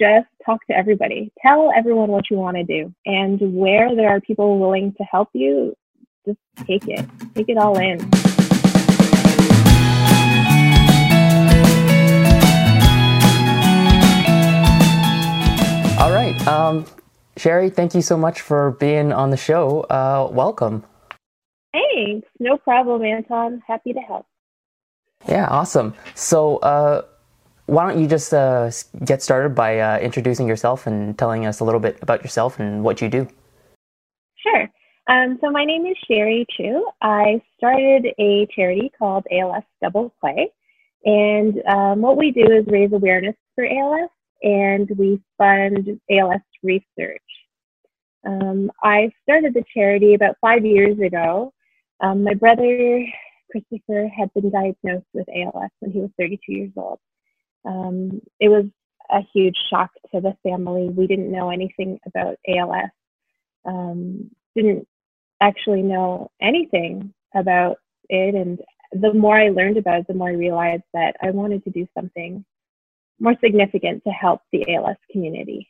just 0.00 0.26
talk 0.44 0.66
to 0.66 0.76
everybody. 0.76 1.30
Tell 1.42 1.70
everyone 1.76 2.08
what 2.08 2.30
you 2.30 2.38
want 2.38 2.56
to 2.56 2.64
do. 2.64 2.92
And 3.04 3.38
where 3.54 3.94
there 3.94 4.08
are 4.08 4.20
people 4.20 4.58
willing 4.58 4.94
to 4.94 5.04
help 5.04 5.28
you, 5.34 5.76
just 6.26 6.38
take 6.66 6.88
it. 6.88 7.06
Take 7.34 7.50
it 7.50 7.58
all 7.58 7.78
in. 7.78 8.00
All 16.00 16.10
right. 16.10 16.34
Um, 16.48 16.86
Sherry, 17.36 17.68
thank 17.68 17.94
you 17.94 18.00
so 18.00 18.16
much 18.16 18.40
for 18.40 18.72
being 18.72 19.12
on 19.12 19.30
the 19.30 19.36
show. 19.36 19.82
Uh, 19.82 20.30
welcome. 20.32 20.84
Thanks. 21.72 22.26
No 22.38 22.56
problem, 22.56 23.04
Anton. 23.04 23.62
Happy 23.66 23.92
to 23.92 24.00
help. 24.00 24.26
Yeah, 25.28 25.46
awesome. 25.46 25.94
So, 26.14 26.56
uh, 26.56 27.02
why 27.70 27.88
don't 27.88 28.02
you 28.02 28.08
just 28.08 28.34
uh, 28.34 28.68
get 29.04 29.22
started 29.22 29.54
by 29.54 29.78
uh, 29.78 29.98
introducing 30.00 30.48
yourself 30.48 30.88
and 30.88 31.16
telling 31.16 31.46
us 31.46 31.60
a 31.60 31.64
little 31.64 31.78
bit 31.78 31.98
about 32.02 32.20
yourself 32.20 32.58
and 32.58 32.82
what 32.82 33.00
you 33.00 33.08
do? 33.08 33.28
Sure. 34.36 34.68
Um, 35.08 35.38
so, 35.40 35.50
my 35.50 35.64
name 35.64 35.86
is 35.86 35.96
Sherry 36.08 36.44
Chu. 36.56 36.84
I 37.00 37.40
started 37.56 38.06
a 38.18 38.48
charity 38.54 38.90
called 38.98 39.24
ALS 39.30 39.62
Double 39.80 40.12
Play. 40.20 40.50
And 41.04 41.62
um, 41.68 42.00
what 42.02 42.16
we 42.16 42.32
do 42.32 42.42
is 42.42 42.66
raise 42.66 42.92
awareness 42.92 43.36
for 43.54 43.64
ALS 43.64 44.10
and 44.42 44.90
we 44.98 45.22
fund 45.38 46.00
ALS 46.10 46.42
research. 46.64 47.22
Um, 48.26 48.70
I 48.82 49.12
started 49.22 49.54
the 49.54 49.64
charity 49.72 50.14
about 50.14 50.34
five 50.40 50.64
years 50.64 50.98
ago. 50.98 51.52
Um, 52.00 52.24
my 52.24 52.34
brother 52.34 53.06
Christopher 53.52 54.08
had 54.08 54.32
been 54.34 54.50
diagnosed 54.50 55.06
with 55.14 55.28
ALS 55.28 55.70
when 55.78 55.92
he 55.92 56.00
was 56.00 56.10
32 56.18 56.52
years 56.52 56.72
old. 56.76 56.98
Um, 57.64 58.20
it 58.38 58.48
was 58.48 58.64
a 59.10 59.20
huge 59.34 59.56
shock 59.68 59.90
to 60.14 60.20
the 60.20 60.36
family. 60.42 60.88
We 60.88 61.06
didn't 61.06 61.32
know 61.32 61.50
anything 61.50 61.98
about 62.06 62.36
ALS, 62.48 62.90
um, 63.64 64.30
didn't 64.54 64.86
actually 65.40 65.82
know 65.82 66.30
anything 66.40 67.12
about 67.34 67.78
it. 68.08 68.34
And 68.34 68.60
the 68.92 69.12
more 69.12 69.36
I 69.36 69.48
learned 69.48 69.76
about 69.76 70.00
it, 70.00 70.06
the 70.06 70.14
more 70.14 70.28
I 70.28 70.32
realized 70.32 70.82
that 70.94 71.16
I 71.22 71.30
wanted 71.30 71.64
to 71.64 71.70
do 71.70 71.86
something 71.94 72.44
more 73.18 73.34
significant 73.44 74.02
to 74.04 74.10
help 74.10 74.40
the 74.52 74.74
ALS 74.74 74.96
community. 75.12 75.68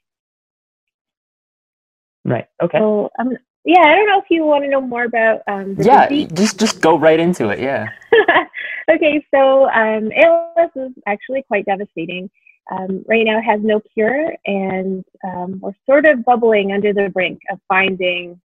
Right. 2.25 2.47
Okay. 2.63 2.79
So 2.79 3.11
um, 3.19 3.37
yeah, 3.65 3.83
I 3.83 3.95
don't 3.95 4.07
know 4.07 4.19
if 4.19 4.31
you 4.31 4.45
want 4.45 4.65
to 4.65 4.71
know 4.71 4.81
more 4.81 5.05
about 5.05 5.41
um, 5.47 5.77
yeah, 5.79 6.09
disease. 6.09 6.29
just 6.33 6.59
just 6.59 6.81
go 6.81 6.99
right 6.99 7.19
into 7.19 7.49
it. 7.49 7.61
Yeah. 7.61 7.89
okay, 8.89 9.25
so 9.35 9.69
um, 9.71 10.11
ALS 10.17 10.71
is 10.77 10.93
actually 11.07 11.43
quite 11.47 11.67
devastating. 11.67 12.31
Um, 12.71 13.05
right 13.09 13.25
now, 13.25 13.41
has 13.43 13.61
no 13.63 13.81
cure, 13.81 14.33
and 14.47 15.05
um, 15.25 15.59
we're 15.61 15.73
sort 15.87 16.07
of 16.07 16.25
bubbling 16.25 16.73
under 16.73 16.93
the 16.93 17.09
brink 17.13 17.41
of 17.51 17.59
finding 17.67 18.41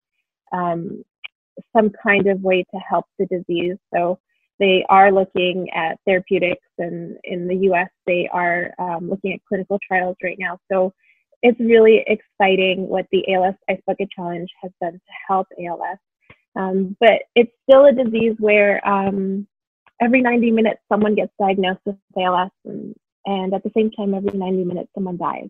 um, 0.52 1.04
some 1.76 1.92
kind 2.02 2.28
of 2.28 2.42
way 2.42 2.64
to 2.64 2.80
help 2.80 3.06
the 3.20 3.28
disease. 3.28 3.78
So 3.94 4.20
they 4.58 4.86
are 4.90 5.12
looking 5.12 5.70
at 5.76 6.00
therapeutics, 6.06 6.66
and 6.80 7.18
in 7.24 7.48
the 7.48 7.56
U.S., 7.68 7.90
they 8.08 8.28
are 8.32 8.74
um, 8.80 9.10
looking 9.10 9.34
at 9.34 9.46
clinical 9.48 9.80
trials 9.88 10.16
right 10.24 10.38
now. 10.40 10.58
So 10.72 10.94
it's 11.42 11.60
really 11.60 12.04
exciting 12.08 12.88
what 12.88 13.06
the 13.12 13.24
ALS 13.34 13.56
Ice 13.70 13.82
Bucket 13.86 14.10
Challenge 14.10 14.50
has 14.64 14.72
done 14.82 14.94
to 14.94 15.14
help 15.28 15.48
ALS. 15.64 16.00
Um, 16.56 16.96
but 17.00 17.24
it's 17.36 17.52
still 17.70 17.86
a 17.86 17.92
disease 17.92 18.36
where 18.40 18.86
um, 18.88 19.46
every 20.02 20.22
90 20.22 20.52
minutes 20.52 20.82
someone 20.92 21.16
gets 21.16 21.32
diagnosed 21.40 21.82
with 21.86 21.96
ALS, 22.18 22.52
and, 22.66 22.96
and 23.26 23.54
at 23.54 23.64
the 23.64 23.72
same 23.76 23.92
time, 23.92 24.14
every 24.14 24.38
90 24.38 24.64
minutes 24.66 24.90
someone 24.96 25.18
dies. 25.18 25.50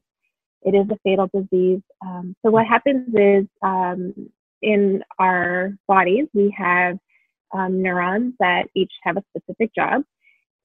It 0.61 0.73
is 0.73 0.87
a 0.89 0.97
fatal 1.03 1.29
disease. 1.33 1.81
Um, 2.05 2.35
so 2.43 2.51
what 2.51 2.65
happens 2.65 3.07
is 3.13 3.45
um, 3.61 4.13
in 4.61 5.03
our 5.19 5.73
bodies, 5.87 6.27
we 6.33 6.53
have 6.57 6.97
um, 7.53 7.81
neurons 7.81 8.33
that 8.39 8.67
each 8.75 8.91
have 9.03 9.17
a 9.17 9.23
specific 9.29 9.73
job. 9.75 10.01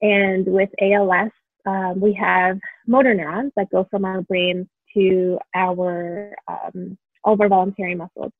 And 0.01 0.45
with 0.47 0.69
ALS, 0.81 1.31
um, 1.67 2.01
we 2.01 2.13
have 2.13 2.57
motor 2.87 3.13
neurons 3.13 3.51
that 3.55 3.69
go 3.69 3.87
from 3.91 4.05
our 4.05 4.21
brains 4.23 4.65
to 4.95 5.37
our 5.55 6.35
um, 6.47 6.97
all 7.23 7.33
of 7.33 7.41
our 7.41 7.49
voluntary 7.49 7.93
muscles. 7.93 8.31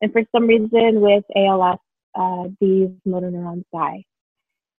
And 0.00 0.10
for 0.12 0.22
some 0.34 0.46
reason 0.46 1.00
with 1.00 1.24
ALS, 1.36 1.78
uh, 2.14 2.44
these 2.60 2.88
motor 3.04 3.30
neurons 3.30 3.64
die. 3.72 4.04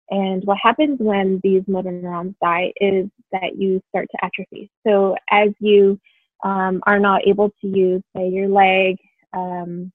And 0.09 0.43
what 0.43 0.57
happens 0.61 0.97
when 0.99 1.39
these 1.43 1.63
motor 1.67 1.91
neurons 1.91 2.35
die 2.41 2.73
is 2.77 3.07
that 3.31 3.57
you 3.57 3.81
start 3.89 4.07
to 4.11 4.25
atrophy. 4.25 4.69
So 4.85 5.15
as 5.29 5.49
you 5.59 5.99
um, 6.43 6.81
are 6.85 6.99
not 6.99 7.25
able 7.25 7.49
to 7.61 7.67
use, 7.67 8.01
say, 8.15 8.29
your 8.29 8.49
leg, 8.49 8.97
um, 9.33 9.91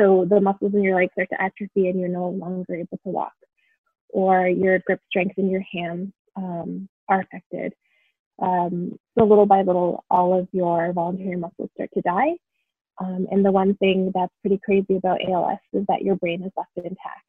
so 0.00 0.26
the 0.28 0.40
muscles 0.40 0.74
in 0.74 0.82
your 0.82 0.96
leg 0.96 1.10
start 1.12 1.28
to 1.30 1.40
atrophy 1.40 1.88
and 1.88 2.00
you're 2.00 2.08
no 2.08 2.28
longer 2.28 2.74
able 2.74 2.98
to 3.04 3.08
walk, 3.08 3.32
or 4.08 4.48
your 4.48 4.78
grip 4.80 5.00
strength 5.08 5.38
in 5.38 5.50
your 5.50 5.64
hands 5.72 6.12
um, 6.36 6.88
are 7.08 7.20
affected. 7.20 7.72
Um, 8.42 8.98
so 9.18 9.24
little 9.24 9.46
by 9.46 9.62
little, 9.62 10.04
all 10.10 10.38
of 10.38 10.48
your 10.52 10.92
voluntary 10.92 11.36
muscles 11.36 11.70
start 11.74 11.90
to 11.94 12.02
die. 12.02 12.32
Um, 12.98 13.26
and 13.30 13.44
the 13.44 13.52
one 13.52 13.74
thing 13.76 14.10
that's 14.14 14.32
pretty 14.40 14.60
crazy 14.64 14.96
about 14.96 15.20
ALS 15.28 15.58
is 15.72 15.84
that 15.88 16.02
your 16.02 16.16
brain 16.16 16.42
is 16.42 16.52
left 16.56 16.70
intact. 16.76 17.24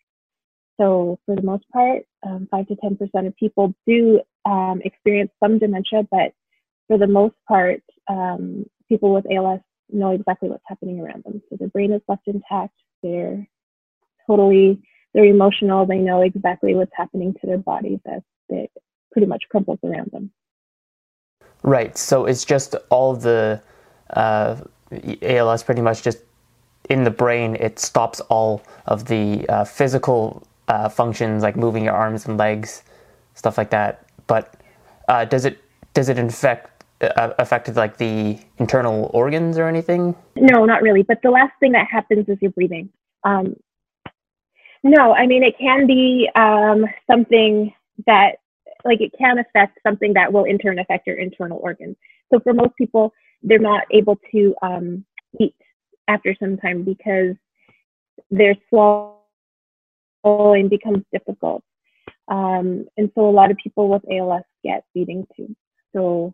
So 0.80 1.20
for 1.26 1.36
the 1.36 1.42
most 1.42 1.66
part, 1.72 2.04
um, 2.26 2.48
five 2.50 2.68
to 2.68 2.76
ten 2.76 2.96
percent 2.96 3.28
of 3.28 3.36
people 3.36 3.74
do 3.88 4.22
um, 4.46 4.82
experience 4.86 5.32
some 5.44 5.60
dementia, 5.60 6.08
but 6.10 6.34
for 6.88 6.98
the 6.98 7.08
most 7.08 7.36
part, 7.48 7.82
um, 8.08 8.66
people 8.88 9.14
with 9.14 9.26
ALS 9.32 9.60
know 9.90 10.12
exactly 10.12 10.50
what's 10.50 10.64
happening 10.68 11.00
around 11.00 11.24
them. 11.24 11.42
So 11.50 11.58
their 11.58 11.70
brain 11.70 11.92
is 11.92 12.02
left 12.08 12.28
intact. 12.28 12.74
They're 13.04 13.48
totally 14.28 14.82
they're 15.14 15.26
emotional. 15.26 15.86
They 15.86 15.98
know 15.98 16.22
exactly 16.22 16.76
what's 16.76 16.92
happening 16.96 17.34
to 17.42 17.48
their 17.48 17.58
bodies 17.58 18.00
as 18.06 18.22
it 18.50 18.72
pretty 19.12 19.28
much 19.28 19.44
crumples 19.50 19.80
around 19.84 20.12
them. 20.12 20.32
Right. 21.64 21.98
So 21.98 22.26
it's 22.26 22.46
just 22.46 22.76
all 22.90 23.16
the 23.16 23.62
uh, 24.12 24.58
ALS 25.22 25.64
pretty 25.64 25.82
much 25.82 26.04
just 26.04 26.20
in 26.90 27.04
the 27.04 27.12
brain. 27.12 27.56
It 27.60 27.80
stops 27.80 28.20
all 28.22 28.64
of 28.86 29.06
the 29.06 29.48
uh, 29.50 29.66
physical 29.66 30.47
uh, 30.68 30.90
functions 30.90 31.44
like 31.44 31.56
moving 31.56 31.84
your 31.84 31.94
arms 31.94 32.26
and 32.26 32.38
legs, 32.38 32.84
stuff 33.34 33.58
like 33.58 33.70
that. 33.70 34.06
But 34.28 34.56
uh, 35.08 35.26
does 35.26 35.46
it 35.46 35.60
does 35.94 36.10
it 36.10 36.18
infect 36.18 36.84
uh, 37.02 37.34
affect 37.40 37.74
like 37.76 37.98
the 37.98 38.40
internal 38.58 39.10
organs 39.14 39.58
or 39.58 39.68
anything? 39.68 40.16
No, 40.36 40.66
not 40.66 40.82
really. 40.82 41.04
But 41.04 41.22
the 41.24 41.32
last 41.32 41.54
thing 41.60 41.72
that 41.74 41.88
happens 41.90 42.28
is 42.28 42.38
your 42.42 42.52
breathing. 42.52 42.90
Um, 43.24 43.56
no, 44.84 45.14
I 45.14 45.28
mean 45.28 45.44
it 45.44 45.58
can 45.58 45.88
be 45.88 46.30
um, 46.36 46.86
something 47.10 47.74
that 48.06 48.38
like 48.86 49.02
it 49.02 49.12
can 49.18 49.40
affect 49.40 49.80
something 49.86 50.14
that 50.14 50.32
will 50.32 50.44
in 50.44 50.58
turn 50.58 50.80
affect 50.80 51.08
your 51.08 51.18
internal 51.18 51.60
organs. 51.62 51.96
So 52.32 52.40
for 52.40 52.54
most 52.54 52.76
people, 52.78 53.14
they're 53.42 53.60
not 53.60 53.84
able 53.92 54.18
to 54.32 54.56
um, 54.62 55.06
eat 55.40 55.56
after 56.08 56.36
some 56.40 56.58
time 56.58 56.84
because 56.84 57.36
they're 58.32 58.56
swallowing 58.70 59.17
becomes 60.70 61.04
difficult. 61.12 61.64
Um, 62.28 62.86
and 62.98 63.12
so 63.16 63.28
a 63.28 63.32
lot 63.32 63.52
of 63.52 63.58
people 63.58 63.90
with 63.90 64.04
ALS 64.12 64.44
get 64.64 64.84
feeding 64.94 65.26
tubes. 65.36 65.56
So 65.96 66.34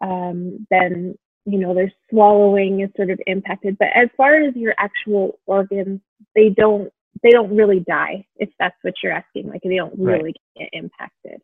um, 0.00 0.66
then, 0.70 1.16
you 1.44 1.58
know, 1.58 1.74
their 1.74 1.92
swallowing 2.10 2.80
is 2.80 2.90
sort 2.96 3.10
of 3.10 3.20
impacted. 3.26 3.76
But 3.78 3.88
as 3.94 4.08
far 4.16 4.34
as 4.34 4.54
your 4.54 4.74
actual 4.78 5.38
organs, 5.46 6.00
they 6.34 6.48
don't 6.48 6.92
they 7.22 7.30
don't 7.30 7.54
really 7.54 7.80
die 7.80 8.26
if 8.36 8.48
that's 8.58 8.76
what 8.82 8.94
you're 9.02 9.12
asking. 9.12 9.48
Like 9.48 9.62
they 9.62 9.76
don't 9.76 9.94
really 9.98 10.34
right. 10.56 10.58
get 10.58 10.68
impacted. 10.72 11.40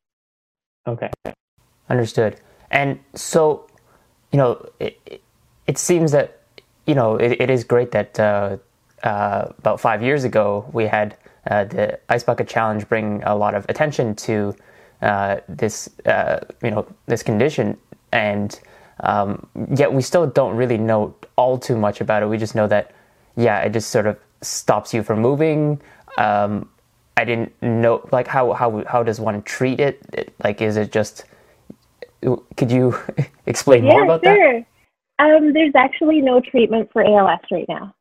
Okay, 0.87 1.11
understood. 1.89 2.41
And 2.71 2.99
so, 3.15 3.67
you 4.33 4.39
know, 4.39 4.69
it, 4.81 5.23
it 5.67 5.79
seems 5.79 6.13
that 6.13 6.41
you 6.87 6.95
know 6.95 7.17
it, 7.17 7.41
it 7.41 7.51
is 7.51 7.65
great 7.65 7.93
that 7.93 8.19
uh, 8.19 8.57
uh, 9.03 9.53
about 9.59 9.81
five 9.81 10.03
years 10.03 10.25
ago 10.25 10.69
we 10.73 10.87
had 10.87 11.17
the 11.49 11.99
Ice 12.09 12.25
Bucket 12.25 12.49
Challenge 12.49 12.89
bring 12.89 13.23
a 13.25 13.35
lot 13.35 13.55
of 13.55 13.67
attention 13.69 14.15
to 14.17 14.55
uh, 15.03 15.37
this 15.49 15.89
uh, 16.07 16.41
you 16.63 16.71
know 16.71 16.87
this 17.07 17.23
condition, 17.23 17.77
and 18.13 18.59
um, 19.01 19.47
yet 19.75 19.93
we 19.93 20.03
still 20.03 20.27
don't 20.27 20.57
really 20.57 20.79
know 20.79 21.15
all 21.37 21.59
too 21.59 21.77
much 21.77 22.01
about 22.01 22.23
it. 22.23 22.27
We 22.27 22.39
just 22.39 22.55
know 22.55 22.67
that 22.67 22.93
yeah, 23.37 23.61
it 23.61 23.73
just 23.73 23.91
sort 23.91 24.07
of 24.07 24.19
stops 24.43 24.93
you 24.93 25.03
from 25.03 25.21
moving. 25.21 25.81
Um, 26.19 26.69
I 27.17 27.25
didn't 27.25 27.53
know 27.63 28.07
like 28.13 28.27
how 28.27 28.53
how 28.53 28.85
how 28.87 29.03
does 29.03 29.21
one 29.21 29.43
treat 29.43 29.81
it? 29.81 30.35
Like, 30.43 30.61
is 30.61 30.77
it 30.77 30.93
just? 30.93 31.25
Could 32.57 32.73
you 32.73 32.99
explain 33.47 33.85
yeah, 33.85 33.93
more 33.93 34.05
about 34.05 34.25
sure. 34.25 34.65
that? 35.19 35.25
Um, 35.25 35.53
there's 35.53 35.75
actually 35.75 36.21
no 36.21 36.41
treatment 36.41 36.91
for 36.93 37.03
ALS 37.03 37.41
right 37.51 37.67
now. 37.69 37.95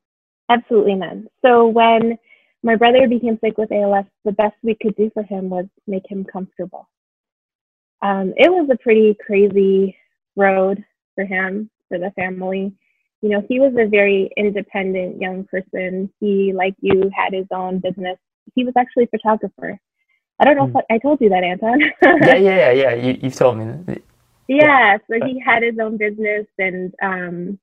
Absolutely 0.49 0.95
none. 0.95 1.27
So 1.43 1.67
when 1.67 2.17
my 2.67 2.75
brother 2.75 3.07
became 3.07 3.39
sick 3.41 3.57
with 3.57 3.71
ALS, 3.71 4.03
the 4.25 4.33
best 4.33 4.55
we 4.61 4.75
could 4.75 4.93
do 4.97 5.09
for 5.13 5.23
him 5.23 5.49
was 5.49 5.65
make 5.87 6.03
him 6.05 6.25
comfortable. 6.25 6.89
Um, 8.01 8.33
it 8.35 8.51
was 8.51 8.67
a 8.69 8.83
pretty 8.83 9.15
crazy 9.25 9.95
road 10.35 10.83
for 11.15 11.23
him, 11.23 11.69
for 11.87 11.97
the 11.97 12.11
family. 12.11 12.73
You 13.21 13.29
know, 13.29 13.41
he 13.47 13.61
was 13.61 13.71
a 13.77 13.87
very 13.87 14.29
independent 14.35 15.21
young 15.21 15.45
person. 15.45 16.11
He, 16.19 16.51
like 16.53 16.75
you, 16.81 17.09
had 17.15 17.33
his 17.33 17.47
own 17.51 17.79
business. 17.79 18.17
He 18.53 18.65
was 18.65 18.73
actually 18.77 19.05
a 19.05 19.17
photographer. 19.17 19.79
I 20.37 20.43
don't 20.43 20.57
know 20.57 20.67
mm. 20.67 20.71
if 20.71 20.85
I, 20.89 20.95
I, 20.95 20.97
told 20.97 21.21
you 21.21 21.29
that, 21.29 21.45
Anton. 21.45 21.79
yeah, 22.03 22.35
yeah, 22.35 22.71
yeah, 22.71 22.71
yeah. 22.71 22.93
You, 22.95 23.19
you've 23.23 23.35
told 23.35 23.59
me. 23.59 24.01
Yeah, 24.49 24.97
so 25.09 25.25
he 25.25 25.39
had 25.39 25.63
his 25.63 25.79
own 25.81 25.95
business, 25.95 26.47
and 26.59 26.93
um, 27.01 27.59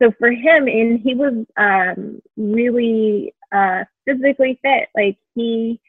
so 0.00 0.10
for 0.18 0.30
him, 0.30 0.68
and 0.68 1.00
he 1.00 1.14
was 1.14 1.44
um, 1.58 2.22
really 2.38 3.34
uh, 3.52 3.84
physically 4.06 4.58
fit. 4.62 4.88
Like 4.94 5.18
he 5.34 5.80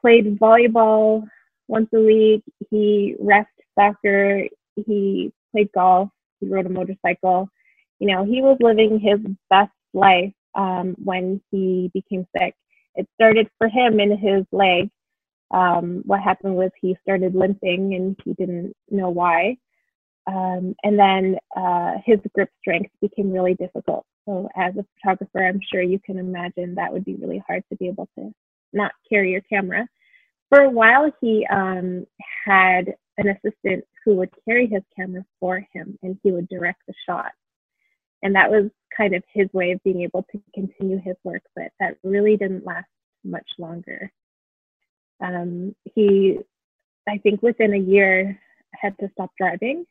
played 0.00 0.38
volleyball 0.38 1.24
once 1.68 1.88
a 1.94 2.00
week. 2.00 2.42
He 2.70 3.16
rest 3.20 3.48
soccer. 3.78 4.44
He 4.76 5.32
played 5.52 5.70
golf. 5.74 6.10
He 6.40 6.48
rode 6.48 6.66
a 6.66 6.70
motorcycle. 6.70 7.48
You 7.98 8.08
know, 8.08 8.24
he 8.24 8.42
was 8.42 8.56
living 8.60 8.98
his 8.98 9.20
best 9.48 9.72
life 9.94 10.32
um, 10.54 10.96
when 11.02 11.40
he 11.50 11.90
became 11.94 12.26
sick. 12.36 12.54
It 12.94 13.08
started 13.14 13.48
for 13.58 13.68
him 13.68 14.00
in 14.00 14.16
his 14.18 14.44
leg. 14.52 14.90
Um, 15.52 16.02
what 16.04 16.20
happened 16.20 16.56
was 16.56 16.70
he 16.80 16.96
started 17.02 17.34
limping 17.34 17.94
and 17.94 18.16
he 18.24 18.32
didn't 18.34 18.74
know 18.90 19.10
why. 19.10 19.56
Um, 20.26 20.74
and 20.82 20.98
then 20.98 21.36
uh, 21.56 21.94
his 22.04 22.18
grip 22.34 22.50
strength 22.60 22.90
became 23.00 23.30
really 23.30 23.54
difficult. 23.54 24.04
So, 24.26 24.48
as 24.56 24.74
a 24.76 24.86
photographer, 24.94 25.44
I'm 25.46 25.60
sure 25.72 25.82
you 25.82 25.98
can 25.98 26.18
imagine 26.18 26.74
that 26.74 26.92
would 26.92 27.04
be 27.04 27.16
really 27.16 27.42
hard 27.46 27.64
to 27.70 27.76
be 27.76 27.88
able 27.88 28.08
to 28.18 28.32
not 28.72 28.92
carry 29.08 29.32
your 29.32 29.40
camera. 29.42 29.86
For 30.48 30.60
a 30.62 30.70
while, 30.70 31.10
he 31.20 31.46
um, 31.50 32.06
had 32.44 32.94
an 33.18 33.28
assistant 33.28 33.84
who 34.04 34.16
would 34.16 34.30
carry 34.46 34.66
his 34.66 34.82
camera 34.96 35.24
for 35.40 35.66
him 35.72 35.98
and 36.02 36.18
he 36.22 36.32
would 36.32 36.48
direct 36.48 36.82
the 36.86 36.94
shot. 37.06 37.32
And 38.22 38.34
that 38.36 38.50
was 38.50 38.70
kind 38.96 39.14
of 39.14 39.22
his 39.32 39.48
way 39.52 39.72
of 39.72 39.82
being 39.82 40.02
able 40.02 40.24
to 40.30 40.40
continue 40.54 40.98
his 40.98 41.16
work, 41.24 41.42
but 41.56 41.72
that 41.80 41.96
really 42.04 42.36
didn't 42.36 42.64
last 42.64 42.86
much 43.24 43.48
longer. 43.58 44.12
Um, 45.20 45.74
he, 45.94 46.38
I 47.08 47.18
think 47.18 47.42
within 47.42 47.74
a 47.74 47.78
year, 47.78 48.38
had 48.74 48.96
to 48.98 49.10
stop 49.12 49.30
driving 49.38 49.84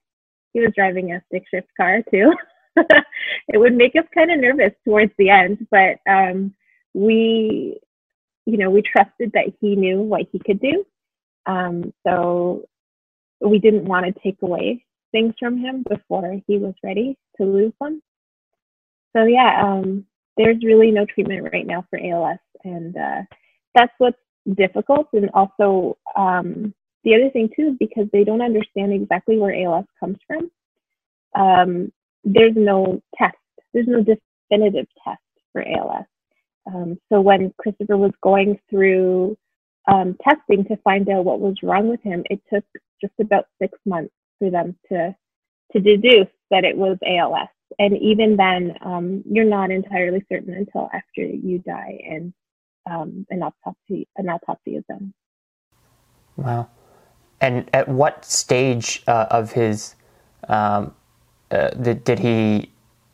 he 0.53 0.59
was 0.59 0.71
driving 0.75 1.11
a 1.11 1.21
stick 1.27 1.43
shift 1.49 1.67
car 1.77 2.01
too. 2.11 2.33
it 3.47 3.57
would 3.57 3.73
make 3.73 3.95
us 3.95 4.05
kind 4.13 4.31
of 4.31 4.39
nervous 4.39 4.73
towards 4.85 5.11
the 5.17 5.29
end, 5.29 5.67
but 5.71 5.97
um, 6.09 6.53
we, 6.93 7.79
you 8.45 8.57
know, 8.57 8.69
we 8.69 8.81
trusted 8.81 9.31
that 9.33 9.53
he 9.59 9.75
knew 9.75 10.01
what 10.01 10.27
he 10.31 10.39
could 10.39 10.59
do. 10.59 10.85
Um, 11.45 11.93
so 12.05 12.65
we 13.41 13.59
didn't 13.59 13.85
want 13.85 14.05
to 14.05 14.21
take 14.21 14.37
away 14.41 14.85
things 15.11 15.33
from 15.39 15.57
him 15.57 15.83
before 15.89 16.39
he 16.47 16.57
was 16.57 16.73
ready 16.83 17.17
to 17.37 17.43
lose 17.45 17.73
them. 17.81 18.01
So 19.15 19.25
yeah, 19.25 19.61
um, 19.63 20.05
there's 20.37 20.63
really 20.63 20.91
no 20.91 21.05
treatment 21.05 21.49
right 21.51 21.67
now 21.67 21.85
for 21.89 21.99
ALS, 21.99 22.39
and 22.63 22.95
uh, 22.95 23.21
that's 23.75 23.93
what's 23.97 24.17
difficult. 24.55 25.07
And 25.13 25.29
also, 25.33 25.97
um, 26.15 26.73
the 27.03 27.15
other 27.15 27.29
thing 27.31 27.49
too 27.55 27.75
because 27.79 28.07
they 28.13 28.23
don't 28.23 28.41
understand 28.41 28.93
exactly 28.93 29.37
where 29.37 29.55
ALS 29.55 29.85
comes 29.99 30.17
from. 30.27 30.51
Um, 31.35 31.91
there's 32.23 32.55
no 32.55 33.01
test. 33.15 33.37
There's 33.73 33.87
no 33.87 34.03
definitive 34.03 34.87
test 35.03 35.21
for 35.51 35.63
ALS. 35.67 36.05
Um, 36.67 36.99
so 37.11 37.21
when 37.21 37.53
Christopher 37.59 37.97
was 37.97 38.11
going 38.21 38.59
through 38.69 39.37
um, 39.87 40.15
testing 40.23 40.63
to 40.65 40.77
find 40.77 41.09
out 41.09 41.25
what 41.25 41.39
was 41.39 41.55
wrong 41.63 41.87
with 41.87 42.01
him, 42.01 42.23
it 42.29 42.41
took 42.53 42.63
just 43.01 43.13
about 43.19 43.45
six 43.59 43.77
months 43.85 44.13
for 44.39 44.49
them 44.49 44.77
to 44.89 45.15
to 45.71 45.79
deduce 45.79 46.27
that 46.49 46.65
it 46.65 46.75
was 46.75 46.97
ALS. 47.05 47.47
And 47.79 47.97
even 47.97 48.35
then, 48.35 48.75
um, 48.81 49.23
you're 49.25 49.45
not 49.45 49.71
entirely 49.71 50.23
certain 50.29 50.53
until 50.53 50.89
after 50.93 51.21
you 51.21 51.59
die 51.59 51.99
and 52.07 52.33
um, 52.89 53.25
an 53.29 53.41
autopsy 53.43 54.07
an 54.17 54.29
autopsy 54.29 54.75
is 54.75 54.83
done. 54.87 55.13
Wow. 56.35 56.69
And 57.39 57.69
at 57.73 57.87
what 57.87 58.25
stage 58.25 59.01
uh, 59.07 59.27
of 59.31 59.53
his 59.53 59.95
um, 60.47 60.93
uh, 61.51 61.69
did, 61.71 62.03
did 62.03 62.19
he 62.19 62.71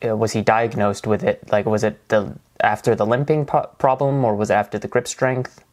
uh, 0.07 0.15
was 0.15 0.33
he 0.33 0.41
diagnosed 0.41 1.07
with 1.07 1.23
it? 1.23 1.43
Like, 1.51 1.65
was 1.65 1.83
it 1.83 2.07
the 2.09 2.37
after 2.61 2.95
the 2.95 3.05
limping 3.05 3.45
po- 3.45 3.69
problem, 3.77 4.23
or 4.23 4.35
was 4.35 4.49
it 4.49 4.53
after 4.53 4.77
the 4.79 4.87
grip 4.87 5.07
strength? 5.07 5.63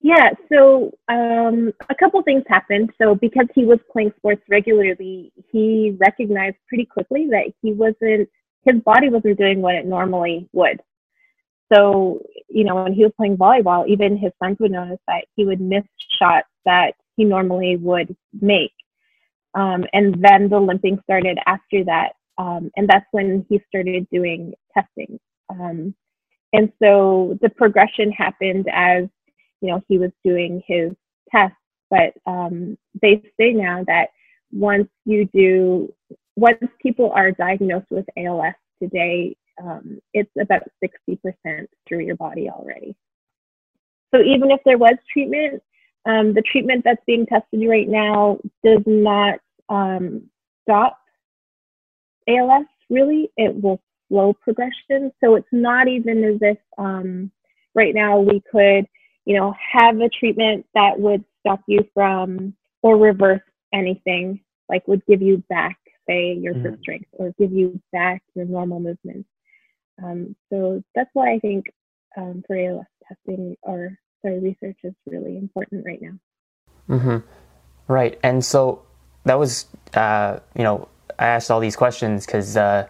Yeah, 0.00 0.30
so 0.52 0.92
um, 1.08 1.72
a 1.88 1.94
couple 1.94 2.22
things 2.22 2.44
happened. 2.46 2.90
So 3.00 3.14
because 3.14 3.46
he 3.54 3.64
was 3.64 3.78
playing 3.90 4.12
sports 4.18 4.42
regularly, 4.50 5.32
he 5.50 5.96
recognized 5.98 6.56
pretty 6.68 6.84
quickly 6.84 7.28
that 7.30 7.52
he 7.62 7.72
wasn't 7.72 8.28
his 8.64 8.80
body 8.82 9.08
wasn't 9.08 9.38
doing 9.38 9.60
what 9.60 9.74
it 9.74 9.86
normally 9.86 10.48
would. 10.52 10.80
So 11.72 12.22
you 12.48 12.64
know, 12.64 12.84
when 12.84 12.92
he 12.92 13.02
was 13.02 13.12
playing 13.16 13.36
volleyball, 13.36 13.88
even 13.88 14.16
his 14.16 14.32
friends 14.38 14.58
would 14.60 14.70
notice 14.70 15.00
that 15.08 15.24
he 15.34 15.44
would 15.44 15.60
miss 15.60 15.84
shots 16.20 16.48
that 16.64 16.92
he 17.16 17.24
normally 17.24 17.76
would 17.76 18.14
make. 18.40 18.72
Um, 19.54 19.84
and 19.92 20.16
then 20.22 20.48
the 20.48 20.58
limping 20.58 20.98
started 21.04 21.38
after 21.46 21.84
that. 21.84 22.12
Um, 22.38 22.70
and 22.76 22.88
that's 22.88 23.06
when 23.12 23.46
he 23.48 23.60
started 23.68 24.08
doing 24.10 24.54
testing. 24.76 25.18
Um, 25.48 25.94
and 26.52 26.72
so 26.82 27.38
the 27.42 27.48
progression 27.48 28.10
happened 28.10 28.66
as, 28.72 29.04
you 29.60 29.70
know, 29.70 29.82
he 29.88 29.98
was 29.98 30.10
doing 30.24 30.62
his 30.66 30.92
tests. 31.30 31.56
But 31.90 32.14
um, 32.26 32.76
they 33.00 33.22
say 33.38 33.52
now 33.52 33.84
that 33.86 34.08
once 34.50 34.88
you 35.04 35.26
do, 35.26 35.92
once 36.36 36.58
people 36.80 37.12
are 37.12 37.30
diagnosed 37.30 37.86
with 37.90 38.06
ALS 38.16 38.54
today, 38.82 39.36
um, 39.62 40.00
it's 40.12 40.30
about 40.40 40.62
60% 40.82 41.66
through 41.88 42.00
your 42.00 42.16
body 42.16 42.50
already. 42.50 42.96
So 44.14 44.20
even 44.22 44.50
if 44.50 44.60
there 44.64 44.78
was 44.78 44.94
treatment, 45.12 45.62
um, 46.06 46.34
the 46.34 46.42
treatment 46.42 46.82
that's 46.84 47.02
being 47.06 47.26
tested 47.26 47.68
right 47.68 47.88
now 47.88 48.38
does 48.64 48.82
not 48.86 49.38
um, 49.68 50.30
stop 50.62 50.98
ALS, 52.28 52.66
really. 52.90 53.30
It 53.36 53.60
will 53.60 53.80
slow 54.08 54.32
progression. 54.32 55.12
So 55.22 55.34
it's 55.34 55.48
not 55.52 55.88
even 55.88 56.24
as 56.24 56.38
if 56.40 56.58
um, 56.78 57.30
right 57.74 57.94
now 57.94 58.20
we 58.20 58.42
could, 58.50 58.86
you 59.24 59.36
know, 59.36 59.54
have 59.72 60.00
a 60.00 60.08
treatment 60.08 60.66
that 60.74 60.98
would 60.98 61.24
stop 61.40 61.60
you 61.66 61.80
from 61.94 62.54
or 62.82 62.96
reverse 62.96 63.40
anything, 63.72 64.40
like 64.68 64.86
would 64.86 65.04
give 65.06 65.22
you 65.22 65.42
back, 65.48 65.78
say, 66.08 66.34
your 66.34 66.54
mm-hmm. 66.54 66.80
strength 66.80 67.08
or 67.12 67.32
give 67.38 67.52
you 67.52 67.80
back 67.92 68.22
your 68.34 68.46
normal 68.46 68.80
movements. 68.80 69.28
Um, 70.02 70.34
so 70.50 70.82
that's 70.94 71.10
why 71.12 71.32
I 71.32 71.38
think 71.38 71.66
um, 72.16 72.42
for 72.46 72.56
ALS 72.56 72.86
testing 73.08 73.56
or 73.62 73.98
sorry, 74.22 74.40
research 74.40 74.78
is 74.84 74.94
really 75.06 75.36
important 75.36 75.84
right 75.84 76.00
now. 76.00 76.18
Mm-hmm. 76.88 77.18
Right. 77.92 78.18
And 78.22 78.44
so 78.44 78.82
that 79.24 79.38
was, 79.38 79.66
uh, 79.94 80.38
you 80.56 80.62
know, 80.62 80.88
I 81.18 81.26
asked 81.26 81.50
all 81.50 81.60
these 81.60 81.76
questions 81.76 82.26
because, 82.26 82.56
uh, 82.56 82.86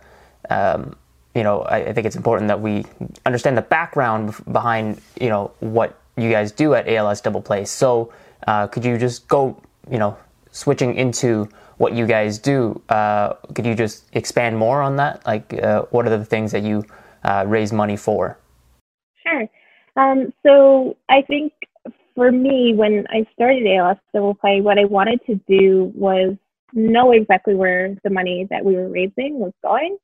um, 0.50 0.96
you 1.34 1.42
know, 1.42 1.62
I, 1.62 1.76
I, 1.78 1.92
think 1.92 2.06
it's 2.06 2.16
important 2.16 2.48
that 2.48 2.60
we 2.60 2.84
understand 3.26 3.56
the 3.56 3.62
background 3.62 4.34
behind, 4.50 5.00
you 5.20 5.28
know, 5.28 5.52
what 5.60 5.98
you 6.16 6.30
guys 6.30 6.52
do 6.52 6.74
at 6.74 6.88
ALS 6.88 7.20
Double 7.20 7.42
Play. 7.42 7.64
So, 7.64 8.12
uh, 8.46 8.66
could 8.66 8.84
you 8.84 8.98
just 8.98 9.26
go, 9.28 9.60
you 9.90 9.98
know, 9.98 10.16
switching 10.52 10.94
into 10.94 11.48
what 11.78 11.92
you 11.92 12.06
guys 12.06 12.38
do? 12.38 12.80
Uh, 12.88 13.34
could 13.54 13.66
you 13.66 13.74
just 13.74 14.04
expand 14.12 14.56
more 14.56 14.80
on 14.80 14.96
that? 14.96 15.26
Like, 15.26 15.52
uh, 15.54 15.82
what 15.90 16.06
are 16.06 16.16
the 16.16 16.24
things 16.24 16.52
that 16.52 16.62
you 16.62 16.84
uh, 17.24 17.44
raise 17.46 17.72
money 17.72 17.96
for? 17.96 18.38
Sure. 19.22 19.48
Um, 19.96 20.32
so, 20.42 20.96
I 21.08 21.22
think 21.22 21.52
for 22.14 22.30
me, 22.30 22.74
when 22.74 23.06
I 23.10 23.26
started 23.32 23.66
ALS 23.66 23.98
Double 24.12 24.34
Play, 24.34 24.60
what 24.60 24.78
I 24.78 24.84
wanted 24.84 25.20
to 25.26 25.34
do 25.48 25.92
was 25.94 26.36
know 26.72 27.12
exactly 27.12 27.54
where 27.54 27.96
the 28.04 28.10
money 28.10 28.46
that 28.50 28.64
we 28.64 28.74
were 28.74 28.88
raising 28.88 29.38
was 29.38 29.52
going. 29.62 29.96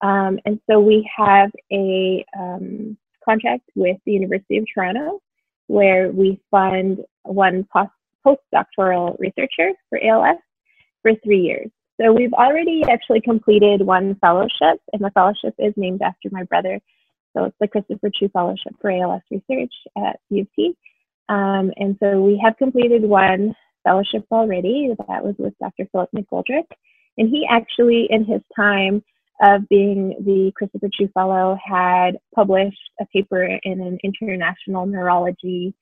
Um, 0.00 0.38
and 0.44 0.60
so 0.68 0.78
we 0.80 1.08
have 1.16 1.50
a 1.72 2.24
um, 2.38 2.96
contract 3.24 3.68
with 3.74 3.96
the 4.06 4.12
University 4.12 4.58
of 4.58 4.64
Toronto 4.72 5.20
where 5.66 6.10
we 6.10 6.40
fund 6.50 7.04
one 7.24 7.66
post- 7.72 7.90
postdoctoral 8.26 9.18
researcher 9.18 9.72
for 9.88 10.02
ALS 10.02 10.38
for 11.02 11.12
three 11.24 11.40
years. 11.40 11.68
So 12.00 12.12
we've 12.12 12.32
already 12.32 12.84
actually 12.88 13.20
completed 13.20 13.82
one 13.82 14.14
fellowship, 14.16 14.80
and 14.92 15.02
the 15.02 15.10
fellowship 15.10 15.54
is 15.58 15.74
named 15.76 16.00
after 16.00 16.28
my 16.30 16.44
brother. 16.44 16.80
So 17.36 17.44
it's 17.44 17.56
the 17.60 17.68
Christopher 17.68 18.10
Chu 18.14 18.28
Fellowship 18.28 18.74
for 18.80 18.90
ALS 18.90 19.22
Research 19.30 19.72
at 19.96 20.20
U 20.30 20.42
of 20.42 20.48
T. 20.54 20.76
Um, 21.28 21.72
and 21.76 21.96
so 22.02 22.22
we 22.22 22.40
have 22.42 22.56
completed 22.56 23.02
one 23.02 23.54
fellowship 23.84 24.24
already. 24.30 24.94
That 25.08 25.24
was 25.24 25.34
with 25.38 25.54
Dr. 25.60 25.86
Philip 25.92 26.10
McGoldrick. 26.16 26.66
And 27.16 27.28
he 27.28 27.46
actually, 27.50 28.06
in 28.10 28.24
his 28.24 28.40
time 28.54 29.02
of 29.42 29.68
being 29.68 30.14
the 30.24 30.52
Christopher 30.56 30.88
Chu 30.92 31.08
Fellow, 31.14 31.56
had 31.62 32.18
published 32.34 32.78
a 33.00 33.06
paper 33.06 33.44
in 33.44 33.80
an 33.80 33.98
international 34.02 34.86
neurology 34.86 35.74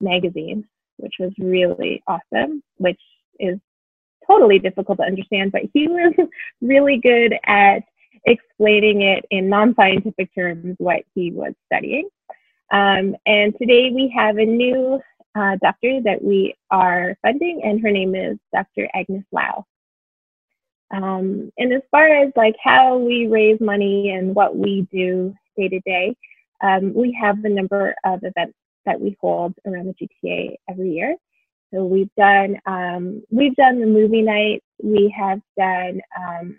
magazine, 0.00 0.64
which 0.98 1.14
was 1.18 1.32
really 1.38 2.02
awesome, 2.06 2.62
which 2.78 3.00
is 3.38 3.58
totally 4.26 4.58
difficult 4.58 4.98
to 4.98 5.04
understand, 5.04 5.52
but 5.52 5.62
he 5.72 5.88
was 5.88 6.14
really 6.60 6.98
good 7.02 7.34
at 7.46 7.80
explaining 8.24 9.02
it 9.02 9.24
in 9.30 9.48
non-scientific 9.48 10.32
terms 10.34 10.76
what 10.78 11.00
he 11.14 11.32
was 11.32 11.54
studying. 11.66 12.08
Um, 12.72 13.14
and 13.26 13.54
today 13.58 13.90
we 13.94 14.12
have 14.16 14.38
a 14.38 14.44
new 14.46 14.98
uh, 15.34 15.56
doctor 15.62 16.00
that 16.04 16.22
we 16.24 16.54
are 16.70 17.16
funding, 17.20 17.60
and 17.62 17.82
her 17.82 17.90
name 17.90 18.14
is 18.14 18.38
Dr. 18.52 18.88
Agnes 18.94 19.24
Lau. 19.30 19.66
Um, 20.90 21.52
and 21.58 21.72
as 21.72 21.82
far 21.90 22.06
as 22.06 22.32
like 22.34 22.56
how 22.62 22.96
we 22.96 23.26
raise 23.26 23.60
money 23.60 24.10
and 24.10 24.34
what 24.34 24.56
we 24.56 24.86
do 24.90 25.34
day 25.56 25.68
to 25.68 25.80
day, 25.80 26.16
um, 26.62 26.94
we 26.94 27.16
have 27.20 27.44
a 27.44 27.48
number 27.48 27.94
of 28.04 28.20
events 28.22 28.56
that 28.86 28.98
we 28.98 29.16
hold 29.20 29.54
around 29.66 29.86
the 29.86 30.08
GTA 30.26 30.56
every 30.68 30.92
year. 30.92 31.16
So 31.72 31.84
we've 31.84 32.14
done 32.16 32.58
um, 32.66 33.22
we've 33.30 33.56
done 33.56 33.80
the 33.80 33.86
movie 33.86 34.22
night. 34.22 34.62
We 34.82 35.14
have 35.16 35.40
done 35.58 36.00
um, 36.18 36.56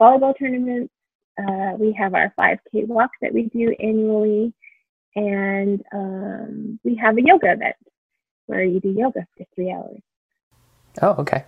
volleyball 0.00 0.36
tournaments. 0.38 0.92
Uh, 1.38 1.72
we 1.78 1.92
have 1.92 2.14
our 2.14 2.32
5K 2.38 2.86
walk 2.86 3.10
that 3.22 3.32
we 3.32 3.44
do 3.44 3.74
annually, 3.78 4.52
and 5.16 5.82
um, 5.92 6.78
we 6.84 6.94
have 6.96 7.16
a 7.16 7.22
yoga 7.22 7.52
event 7.52 7.76
where 8.46 8.62
you 8.62 8.78
do 8.78 8.90
yoga 8.90 9.26
for 9.36 9.44
three 9.54 9.72
hours. 9.72 10.00
Oh, 11.02 11.16
okay. 11.18 11.44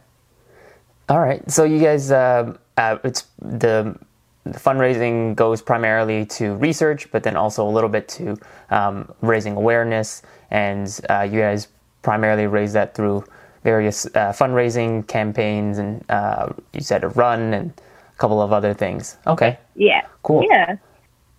All 1.09 1.21
right. 1.21 1.49
So 1.51 1.65
you 1.65 1.79
guys, 1.79 2.11
uh, 2.11 2.57
uh, 2.77 2.99
it's 3.05 3.27
the, 3.41 3.97
the, 4.45 4.59
fundraising 4.59 5.37
goes 5.37 5.63
primarily 5.63 6.27
to 6.27 6.55
research, 6.57 7.11
but 7.13 7.23
then 7.23 7.37
also 7.37 7.67
a 7.67 7.71
little 7.71 7.89
bit 7.89 8.09
to 8.09 8.37
um, 8.71 9.13
raising 9.21 9.57
awareness, 9.57 10.23
and 10.51 11.01
uh, 11.09 11.23
you 11.31 11.41
guys 11.41 11.69
primarily 12.03 12.47
raise 12.47 12.73
that 12.73 12.95
through 12.95 13.25
various 13.65 14.07
uh, 14.07 14.33
fundraising 14.33 15.07
campaigns, 15.07 15.79
and 15.79 16.05
uh, 16.11 16.53
you 16.73 16.81
said 16.81 17.05
a 17.05 17.09
run 17.09 17.55
and 17.55 17.71
a 17.71 18.17
couple 18.17 18.41
of 18.41 18.53
other 18.53 18.75
things. 18.75 19.17
Okay. 19.27 19.59
Yeah. 19.77 20.07
Cool. 20.23 20.45
Yeah. 20.49 20.77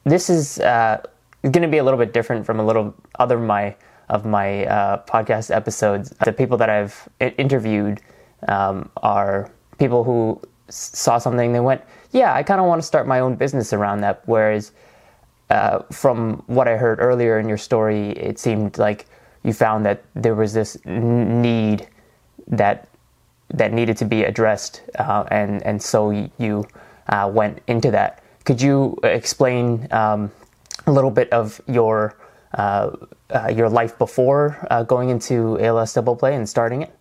This 0.03 0.29
is 0.29 0.59
uh, 1.43 1.50
going 1.50 1.63
to 1.63 1.67
be 1.67 1.77
a 1.77 1.84
little 1.84 2.00
bit 2.00 2.13
different 2.13 2.46
from 2.46 2.60
a 2.60 2.65
little 2.65 2.93
other 3.17 3.39
my 3.39 3.75
of 4.10 4.25
my 4.25 4.65
uh, 4.65 5.03
podcast 5.05 5.55
episodes. 5.55 6.10
The 6.25 6.34
people 6.34 6.58
that 6.58 6.69
I've 6.69 7.08
interviewed 7.19 8.01
um, 8.48 8.89
are 8.98 9.51
people 9.77 10.03
who 10.03 10.41
saw 10.69 11.17
something 11.17 11.53
they 11.53 11.60
went, 11.60 11.81
"Yeah, 12.12 12.34
I 12.34 12.43
kind 12.43 12.60
of 12.60 12.67
want 12.67 12.81
to 12.81 12.88
start 12.88 13.08
my 13.08 13.19
own 13.19 13.36
business 13.36 13.74
around 13.74 14.01
that." 14.01 14.22
Whereas, 14.25 14.72
uh, 15.50 15.79
from 15.91 16.43
what 16.48 16.67
I 16.67 16.77
heard 16.77 17.00
earlier 17.00 17.39
in 17.39 17.48
your 17.48 17.58
story, 17.58 18.12
it 18.12 18.39
seemed 18.39 18.77
like 18.77 19.05
you 19.43 19.53
found 19.53 19.86
that 19.86 20.03
there 20.15 20.36
was 20.36 20.53
this 20.53 20.77
need 20.86 21.88
that 22.48 22.88
that 23.51 23.74
needed 23.74 23.98
to 23.98 24.05
be 24.05 24.24
addressed, 24.24 24.81
uh, 24.98 25.25
and 25.31 25.63
and 25.63 25.81
so 25.81 26.10
you 26.38 26.65
uh, 27.10 27.29
went 27.34 27.62
into 27.67 27.91
that. 27.91 28.24
Could 28.46 28.62
you 28.62 28.98
explain 29.03 29.88
um, 29.91 30.31
a 30.89 30.91
little 30.91 31.12
bit 31.12 31.31
of 31.31 31.62
your 31.67 32.17
uh, 32.53 32.91
uh, 33.29 33.48
your 33.48 33.69
life 33.69 33.98
before 33.98 34.65
uh, 34.72 34.84
going 34.84 35.10
into 35.10 35.60
ALS 35.60 35.93
double 35.93 36.15
play 36.15 36.36
and 36.36 36.50
starting 36.50 36.81
it? 36.81 36.91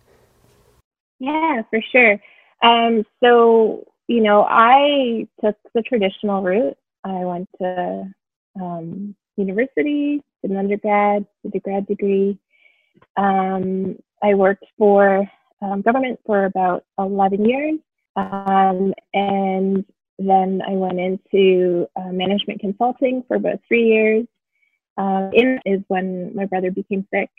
Yeah, 1.19 1.63
for 1.69 1.81
sure. 1.91 2.21
Um, 2.61 3.03
so 3.21 3.85
you 4.07 4.21
know, 4.21 4.45
I 4.47 5.27
took 5.43 5.55
the 5.73 5.81
traditional 5.81 6.41
route. 6.41 6.77
I 7.03 7.25
went 7.25 7.49
to 7.61 8.13
um, 8.59 9.15
university, 9.37 10.21
did 10.41 10.51
an 10.51 10.57
undergrad, 10.57 11.25
did 11.43 11.55
a 11.55 11.59
grad 11.59 11.87
degree. 11.87 12.37
Um, 13.17 13.97
I 14.21 14.33
worked 14.33 14.65
for 14.77 15.29
um, 15.61 15.81
government 15.81 16.19
for 16.25 16.45
about 16.45 16.85
11 16.97 17.45
years. 17.45 17.79
Um, 18.15 18.93
and 19.13 19.85
then 20.19 20.61
I 20.67 20.71
went 20.71 20.99
into 20.99 21.87
uh, 21.95 22.11
management 22.11 22.59
consulting 22.59 23.23
for 23.27 23.35
about 23.35 23.59
three 23.67 23.87
years. 23.87 24.25
Uh, 24.97 25.29
in 25.33 25.59
is 25.65 25.81
when 25.87 26.35
my 26.35 26.45
brother 26.45 26.71
became 26.71 27.07
sick, 27.13 27.29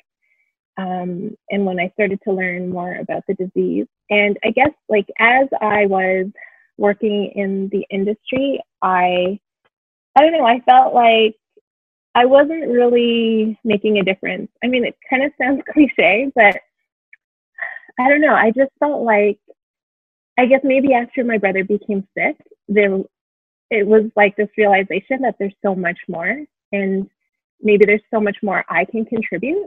um, 0.79 1.37
and 1.51 1.67
when 1.67 1.79
I 1.79 1.91
started 1.91 2.19
to 2.25 2.33
learn 2.33 2.71
more 2.71 2.95
about 2.95 3.23
the 3.29 3.35
disease. 3.35 3.87
And 4.09 4.39
I 4.43 4.51
guess 4.51 4.71
like 4.89 5.07
as 5.19 5.47
I 5.61 5.85
was 5.87 6.27
working 6.79 7.33
in 7.35 7.69
the 7.71 7.85
industry, 7.91 8.63
I 8.81 9.39
I 10.17 10.23
don't 10.23 10.33
know, 10.33 10.47
I 10.47 10.61
felt 10.61 10.95
like 10.95 11.37
I 12.15 12.25
wasn't 12.25 12.69
really 12.69 13.59
making 13.63 13.99
a 13.99 14.05
difference. 14.05 14.51
I 14.65 14.69
mean, 14.69 14.85
it 14.85 14.97
kind 15.09 15.23
of 15.23 15.33
sounds 15.41 15.63
cliche, 15.71 16.33
but 16.35 16.57
I 17.99 18.09
don't 18.09 18.23
know. 18.23 18.35
I 18.35 18.53
just 18.53 18.73
felt 18.79 19.03
like 19.03 19.39
I 20.39 20.47
guess 20.47 20.61
maybe 20.65 20.95
after 20.95 21.23
my 21.25 21.37
brother 21.37 21.65
became 21.65 22.09
sick, 22.17 22.37
there 22.71 22.99
it 23.71 23.87
was 23.87 24.05
like 24.17 24.37
this 24.37 24.49
realization 24.57 25.23
that 25.23 25.37
there's 25.39 25.55
so 25.65 25.75
much 25.75 25.99
more 26.09 26.45
and 26.73 27.09
maybe 27.63 27.85
there's 27.85 28.03
so 28.13 28.21
much 28.21 28.37
more 28.43 28.65
I 28.69 28.85
can 28.85 29.05
contribute. 29.05 29.67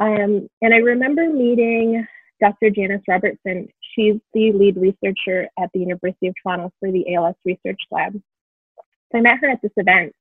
Um, 0.00 0.48
and 0.60 0.74
I 0.74 0.78
remember 0.78 1.28
meeting 1.28 2.06
Dr. 2.40 2.70
Janice 2.70 3.02
Robertson. 3.08 3.68
She's 3.94 4.16
the 4.32 4.52
lead 4.52 4.76
researcher 4.76 5.48
at 5.58 5.70
the 5.72 5.80
University 5.80 6.28
of 6.28 6.34
Toronto 6.42 6.72
for 6.80 6.90
the 6.90 7.14
ALS 7.14 7.36
Research 7.44 7.80
Lab. 7.90 8.14
So 9.12 9.18
I 9.18 9.20
met 9.20 9.38
her 9.40 9.48
at 9.48 9.62
this 9.62 9.72
event, 9.76 10.12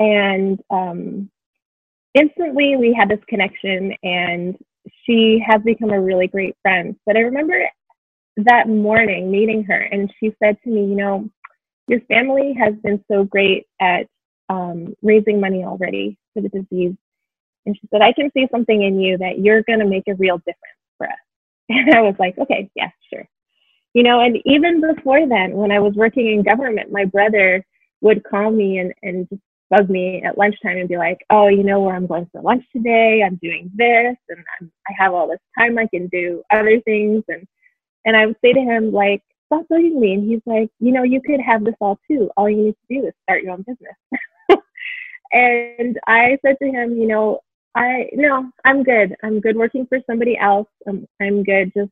and 0.00 0.60
um, 0.70 1.30
instantly 2.14 2.76
we 2.76 2.92
had 2.92 3.08
this 3.08 3.24
connection, 3.28 3.94
and 4.02 4.58
she 5.04 5.42
has 5.46 5.62
become 5.62 5.90
a 5.90 6.00
really 6.00 6.26
great 6.26 6.56
friend. 6.62 6.96
But 7.06 7.16
I 7.16 7.20
remember 7.20 7.68
that 8.38 8.68
morning 8.68 9.30
meeting 9.30 9.64
her, 9.64 9.80
and 9.80 10.12
she 10.20 10.34
said 10.42 10.56
to 10.64 10.70
me, 10.70 10.82
You 10.86 10.96
know, 10.96 11.30
your 11.88 12.00
family 12.02 12.54
has 12.58 12.74
been 12.82 13.04
so 13.10 13.24
great 13.24 13.66
at 13.80 14.06
um, 14.48 14.94
raising 15.02 15.40
money 15.40 15.64
already 15.64 16.18
for 16.34 16.42
the 16.42 16.48
disease. 16.50 16.94
And 17.66 17.76
she 17.76 17.88
said, 17.92 18.02
I 18.02 18.12
can 18.12 18.30
see 18.32 18.48
something 18.52 18.82
in 18.82 19.00
you 19.00 19.18
that 19.18 19.40
you're 19.40 19.62
going 19.62 19.80
to 19.80 19.86
make 19.86 20.04
a 20.08 20.14
real 20.14 20.38
difference 20.38 20.58
for 20.98 21.08
us. 21.08 21.16
And 21.70 21.94
I 21.94 22.02
was 22.02 22.16
like, 22.18 22.38
okay, 22.38 22.70
yeah, 22.76 22.90
sure. 23.12 23.26
You 23.94 24.04
know, 24.04 24.20
and 24.20 24.38
even 24.46 24.80
before 24.80 25.28
then, 25.28 25.52
when 25.54 25.72
I 25.72 25.80
was 25.80 25.94
working 25.94 26.28
in 26.28 26.44
government, 26.44 26.92
my 26.92 27.06
brother 27.06 27.64
would 28.02 28.24
call 28.24 28.52
me 28.52 28.78
and, 28.78 28.94
and 29.02 29.28
just 29.30 29.42
bug 29.70 29.90
me 29.90 30.22
at 30.24 30.38
lunchtime 30.38 30.78
and 30.78 30.88
be 30.88 30.96
like, 30.98 31.18
oh, 31.30 31.48
you 31.48 31.64
know 31.64 31.80
where 31.80 31.96
I'm 31.96 32.06
going 32.06 32.28
for 32.32 32.42
lunch 32.42 32.64
today? 32.72 33.22
I'm 33.24 33.36
doing 33.42 33.70
this, 33.74 34.16
and 34.28 34.44
I'm, 34.60 34.72
I 34.88 34.92
have 34.98 35.14
all 35.14 35.28
this 35.28 35.40
time. 35.58 35.78
I 35.78 35.88
can 35.88 36.08
do 36.08 36.42
other 36.52 36.80
things. 36.82 37.24
And 37.28 37.46
and 38.06 38.16
I 38.16 38.24
would 38.24 38.36
say 38.42 38.52
to 38.52 38.60
him 38.60 38.92
like, 38.92 39.22
stop 39.46 39.66
bugging 39.70 39.98
me. 39.98 40.14
And 40.14 40.28
he's 40.28 40.40
like, 40.46 40.70
you 40.78 40.92
know, 40.92 41.02
you 41.02 41.20
could 41.20 41.40
have 41.40 41.64
this 41.64 41.74
all 41.80 41.98
too. 42.08 42.30
All 42.36 42.48
you 42.48 42.64
need 42.64 42.76
to 42.88 43.00
do 43.00 43.06
is 43.06 43.14
start 43.24 43.42
your 43.42 43.52
own 43.52 43.64
business. 43.66 43.96
and 45.32 45.98
I 46.06 46.38
said 46.44 46.56
to 46.62 46.68
him, 46.68 46.96
you 46.96 47.06
know, 47.06 47.40
I 47.74 48.08
no, 48.14 48.50
I'm 48.64 48.82
good. 48.82 49.14
I'm 49.22 49.40
good 49.40 49.56
working 49.56 49.86
for 49.86 49.98
somebody 50.08 50.38
else. 50.38 50.68
I'm 50.88 51.06
I'm 51.20 51.42
good 51.42 51.72
just 51.76 51.90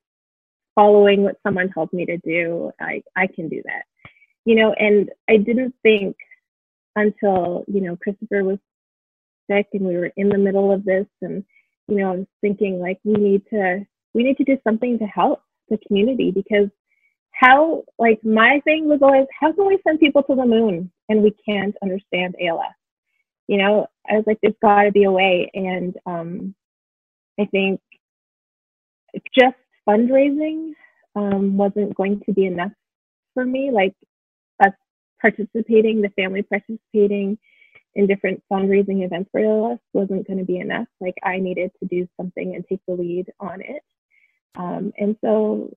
following 0.75 1.23
what 1.23 1.37
someone 1.43 1.71
told 1.73 1.93
me 1.93 2.07
to 2.07 2.17
do. 2.19 2.71
I 2.81 3.03
I 3.17 3.27
can 3.27 3.49
do 3.49 3.61
that. 3.67 3.83
You 4.45 4.55
know, 4.57 4.73
and 4.75 5.11
I 5.29 5.39
didn't 5.39 5.75
think 5.83 6.17
until, 6.97 7.65
you 7.67 7.81
know, 7.81 7.97
Christopher 7.97 8.45
was 8.45 8.59
sick 9.51 9.67
and 9.73 9.85
we 9.85 9.97
were 9.97 10.13
in 10.17 10.29
the 10.29 10.39
middle 10.39 10.73
of 10.73 10.85
this 10.85 11.07
and 11.23 11.45
you 11.89 11.97
know, 11.97 12.13
I 12.13 12.17
was 12.17 12.27
thinking 12.41 12.81
like 12.81 12.99
we 13.05 13.15
need 13.15 13.43
to 13.51 13.85
we 14.15 14.23
need 14.23 14.39
to 14.39 14.45
do 14.45 14.59
something 14.65 14.99
to 14.99 15.07
help 15.07 15.43
the 15.69 15.79
community 15.87 16.31
because 16.31 16.69
how 17.33 17.85
like 17.99 18.21
my 18.25 18.61
thing 18.65 18.89
was 18.89 19.01
always 19.03 19.27
how 19.39 19.53
can 19.53 19.67
we 19.67 19.79
send 19.87 20.01
people 20.01 20.23
to 20.23 20.35
the 20.35 20.47
moon 20.47 20.91
and 21.09 21.23
we 21.23 21.35
can't 21.47 21.75
understand 21.83 22.37
ALS? 22.41 22.75
You 23.49 23.59
know, 23.59 23.87
I 24.09 24.15
was 24.15 24.25
like, 24.27 24.39
there's 24.43 24.55
got 24.63 24.85
to 24.85 24.93
be 24.93 25.05
a 25.05 25.13
way, 25.13 25.51
and 25.53 25.95
um, 26.07 26.55
I 27.39 27.45
think 27.47 27.81
just 29.39 29.57
fundraising 29.87 30.73
um, 31.15 31.57
wasn't 31.57 31.95
going 31.95 32.23
to 32.27 32.33
be 32.33 32.47
enough 32.47 32.73
for 33.35 33.45
me. 33.45 33.71
Like 33.71 33.95
us 34.65 34.73
participating, 35.21 36.01
the 36.01 36.11
family 36.11 36.43
participating 36.43 37.39
in 37.95 38.07
different 38.07 38.43
fundraising 38.51 39.05
events 39.05 39.31
for 39.31 39.41
ALS 39.41 39.79
wasn't 39.93 40.27
going 40.27 40.39
to 40.39 40.45
be 40.45 40.59
enough. 40.59 40.87
Like 41.01 41.15
I 41.23 41.39
needed 41.39 41.71
to 41.81 41.89
do 41.89 42.09
something 42.17 42.55
and 42.55 42.65
take 42.69 42.81
the 42.87 42.95
lead 42.95 43.27
on 43.41 43.61
it. 43.61 43.83
Um, 44.57 44.93
and 44.99 45.17
so 45.21 45.75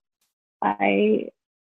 I 0.62 1.30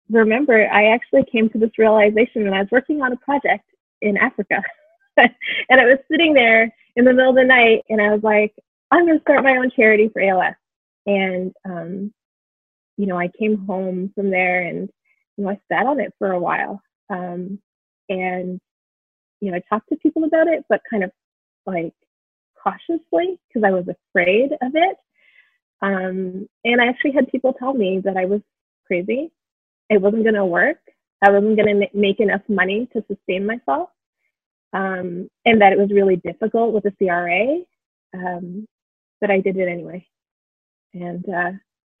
remember 0.09 0.69
I 0.71 0.93
actually 0.93 1.25
came 1.31 1.49
to 1.49 1.57
this 1.57 1.77
realization 1.77 2.43
when 2.43 2.53
I 2.53 2.59
was 2.59 2.69
working 2.71 3.01
on 3.01 3.13
a 3.13 3.17
project 3.17 3.65
in 4.01 4.17
Africa. 4.17 4.61
and 5.17 5.81
I 5.81 5.85
was 5.85 5.99
sitting 6.09 6.33
there 6.33 6.71
in 6.95 7.05
the 7.05 7.13
middle 7.13 7.31
of 7.31 7.35
the 7.35 7.43
night 7.43 7.83
and 7.89 8.01
I 8.01 8.13
was 8.13 8.23
like, 8.23 8.53
I'm 8.91 9.05
going 9.05 9.17
to 9.17 9.21
start 9.21 9.43
my 9.43 9.57
own 9.57 9.71
charity 9.75 10.09
for 10.11 10.21
ALS. 10.21 10.55
And, 11.05 11.53
um, 11.65 12.13
you 12.97 13.05
know, 13.05 13.17
I 13.17 13.29
came 13.39 13.65
home 13.65 14.11
from 14.15 14.29
there 14.29 14.63
and, 14.63 14.89
you 15.37 15.43
know, 15.43 15.51
I 15.51 15.59
sat 15.71 15.85
on 15.85 15.99
it 15.99 16.13
for 16.17 16.31
a 16.31 16.39
while. 16.39 16.81
Um, 17.09 17.59
and, 18.09 18.59
you 19.41 19.51
know, 19.51 19.57
I 19.57 19.61
talked 19.69 19.89
to 19.89 19.97
people 19.97 20.23
about 20.23 20.47
it, 20.47 20.63
but 20.69 20.81
kind 20.89 21.03
of 21.03 21.11
like 21.65 21.93
cautiously 22.61 23.39
because 23.47 23.63
I 23.65 23.71
was 23.71 23.85
afraid 23.87 24.51
of 24.61 24.71
it. 24.73 24.97
Um, 25.81 26.47
and 26.63 26.81
I 26.81 26.87
actually 26.87 27.11
had 27.11 27.31
people 27.31 27.53
tell 27.53 27.73
me 27.73 28.01
that 28.03 28.17
I 28.17 28.25
was 28.25 28.41
crazy. 28.85 29.31
It 29.89 30.01
wasn't 30.01 30.23
going 30.23 30.35
to 30.35 30.45
work. 30.45 30.79
I 31.21 31.31
wasn't 31.31 31.57
going 31.57 31.79
to 31.79 31.87
make 31.93 32.19
enough 32.19 32.41
money 32.47 32.87
to 32.93 33.03
sustain 33.07 33.45
myself. 33.45 33.89
Um, 34.73 35.29
and 35.45 35.61
that 35.61 35.71
it 35.71 35.79
was 35.79 35.91
really 35.91 36.17
difficult 36.17 36.73
with 36.73 36.83
the 36.83 36.91
CRA. 36.91 37.61
Um, 38.13 38.67
but 39.21 39.31
I 39.31 39.39
did 39.39 39.57
it 39.57 39.67
anyway. 39.67 40.05
And 40.93 41.27
uh, 41.29 41.51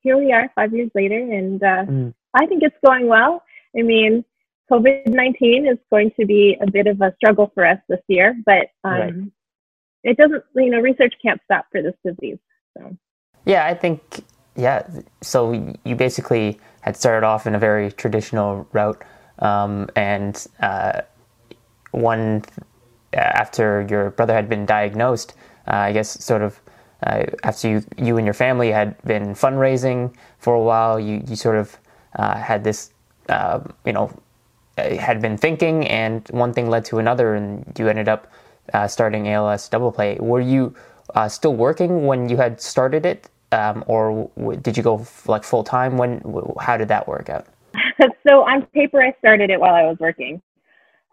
here 0.01 0.17
we 0.17 0.31
are 0.31 0.51
five 0.55 0.73
years 0.73 0.91
later, 0.95 1.17
and 1.17 1.61
uh, 1.61 1.85
mm. 1.85 2.13
I 2.33 2.45
think 2.45 2.63
it's 2.63 2.75
going 2.85 3.07
well. 3.07 3.43
I 3.77 3.81
mean, 3.81 4.23
COVID 4.71 5.07
19 5.07 5.67
is 5.67 5.77
going 5.89 6.11
to 6.19 6.25
be 6.25 6.57
a 6.61 6.69
bit 6.69 6.87
of 6.87 7.01
a 7.01 7.13
struggle 7.17 7.51
for 7.53 7.65
us 7.65 7.79
this 7.89 7.99
year, 8.07 8.35
but 8.45 8.69
um, 8.83 8.91
right. 8.93 9.13
it 10.03 10.17
doesn't, 10.17 10.43
you 10.55 10.69
know, 10.69 10.79
research 10.79 11.13
can't 11.21 11.41
stop 11.45 11.65
for 11.71 11.81
this 11.81 11.95
disease. 12.05 12.39
So. 12.77 12.95
Yeah, 13.47 13.65
I 13.65 13.75
think, 13.75 14.25
yeah. 14.57 14.85
So 15.21 15.53
you 15.85 15.95
basically 15.95 16.59
had 16.81 16.97
started 16.97 17.25
off 17.25 17.47
in 17.47 17.55
a 17.55 17.59
very 17.59 17.93
traditional 17.93 18.67
route, 18.73 19.01
um, 19.39 19.89
and 19.95 20.45
uh, 20.59 21.03
one 21.91 22.43
after 23.13 23.87
your 23.89 24.09
brother 24.11 24.33
had 24.33 24.49
been 24.49 24.65
diagnosed, 24.65 25.33
uh, 25.65 25.75
I 25.75 25.93
guess, 25.93 26.09
sort 26.21 26.41
of 26.41 26.59
uh, 27.03 27.23
after 27.43 27.69
you, 27.69 27.85
you 27.97 28.17
and 28.17 28.27
your 28.27 28.33
family 28.33 28.69
had 28.69 29.01
been 29.03 29.33
fundraising 29.33 30.13
for 30.39 30.55
a 30.55 30.61
while, 30.61 30.99
you, 30.99 31.23
you 31.25 31.37
sort 31.37 31.55
of 31.55 31.77
uh, 32.17 32.35
had 32.35 32.65
this, 32.65 32.91
uh, 33.29 33.61
you 33.85 33.93
know, 33.93 34.11
uh, 34.77 34.93
had 34.97 35.21
been 35.21 35.37
thinking, 35.37 35.87
and 35.87 36.27
one 36.31 36.51
thing 36.51 36.69
led 36.69 36.83
to 36.83 36.97
another, 36.99 37.35
and 37.35 37.63
you 37.79 37.87
ended 37.87 38.09
up 38.09 38.29
uh, 38.73 38.89
starting 38.89 39.29
ALS 39.29 39.69
Double 39.69 39.91
Play. 39.93 40.17
Were 40.19 40.41
you 40.41 40.75
still 41.29 41.55
working 41.55 42.05
when 42.05 42.27
you 42.27 42.35
had 42.35 42.59
started 42.59 43.05
it, 43.05 43.29
um, 43.51 43.83
or 43.87 44.29
w- 44.37 44.59
did 44.59 44.77
you 44.77 44.83
go 44.83 44.99
f- 44.99 45.27
like 45.27 45.43
full 45.43 45.63
time? 45.63 45.97
When? 45.97 46.19
W- 46.19 46.53
how 46.59 46.77
did 46.77 46.87
that 46.89 47.07
work 47.07 47.29
out? 47.29 47.47
so 48.27 48.43
on 48.43 48.65
paper, 48.67 49.01
I 49.01 49.13
started 49.19 49.49
it 49.49 49.59
while 49.59 49.73
I 49.73 49.83
was 49.83 49.97
working, 49.99 50.41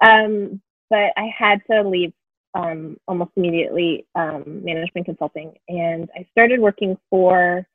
um, 0.05 0.61
but 0.91 1.13
I 1.17 1.31
had 1.37 1.61
to 1.71 1.89
leave 1.89 2.13
um, 2.55 2.97
almost 3.09 3.33
immediately 3.37 4.07
um, 4.15 4.65
management 4.65 5.07
consulting, 5.07 5.55
and 5.69 6.09
I 6.17 6.27
started 6.33 6.61
working 6.61 6.97
for 7.11 7.67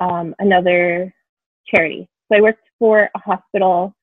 um, 0.00 0.34
another 0.38 1.14
charity. 1.66 2.08
So 2.30 2.38
I 2.38 2.40
worked 2.40 2.64
for 2.78 3.10
a 3.14 3.18
hospital 3.18 3.94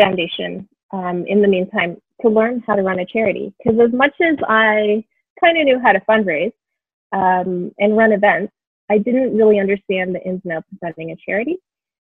foundation 0.00 0.68
um, 0.92 1.24
in 1.26 1.42
the 1.42 1.48
meantime 1.48 1.96
to 2.22 2.28
learn 2.28 2.62
how 2.66 2.76
to 2.76 2.82
run 2.82 3.00
a 3.00 3.06
charity. 3.06 3.52
Because 3.58 3.80
as 3.80 3.92
much 3.92 4.14
as 4.20 4.36
I 4.48 5.04
kind 5.42 5.58
of 5.58 5.64
knew 5.64 5.80
how 5.80 5.92
to 5.92 6.00
fundraise 6.00 6.52
and 7.12 7.96
run 7.96 8.12
events, 8.12 8.52
I 8.90 8.98
didn't 8.98 9.36
really 9.36 9.60
understand 9.60 10.14
the 10.14 10.22
ins 10.22 10.42
and 10.44 10.52
outs 10.54 10.66
of 10.72 10.78
running 10.82 11.12
a 11.12 11.16
charity. 11.16 11.58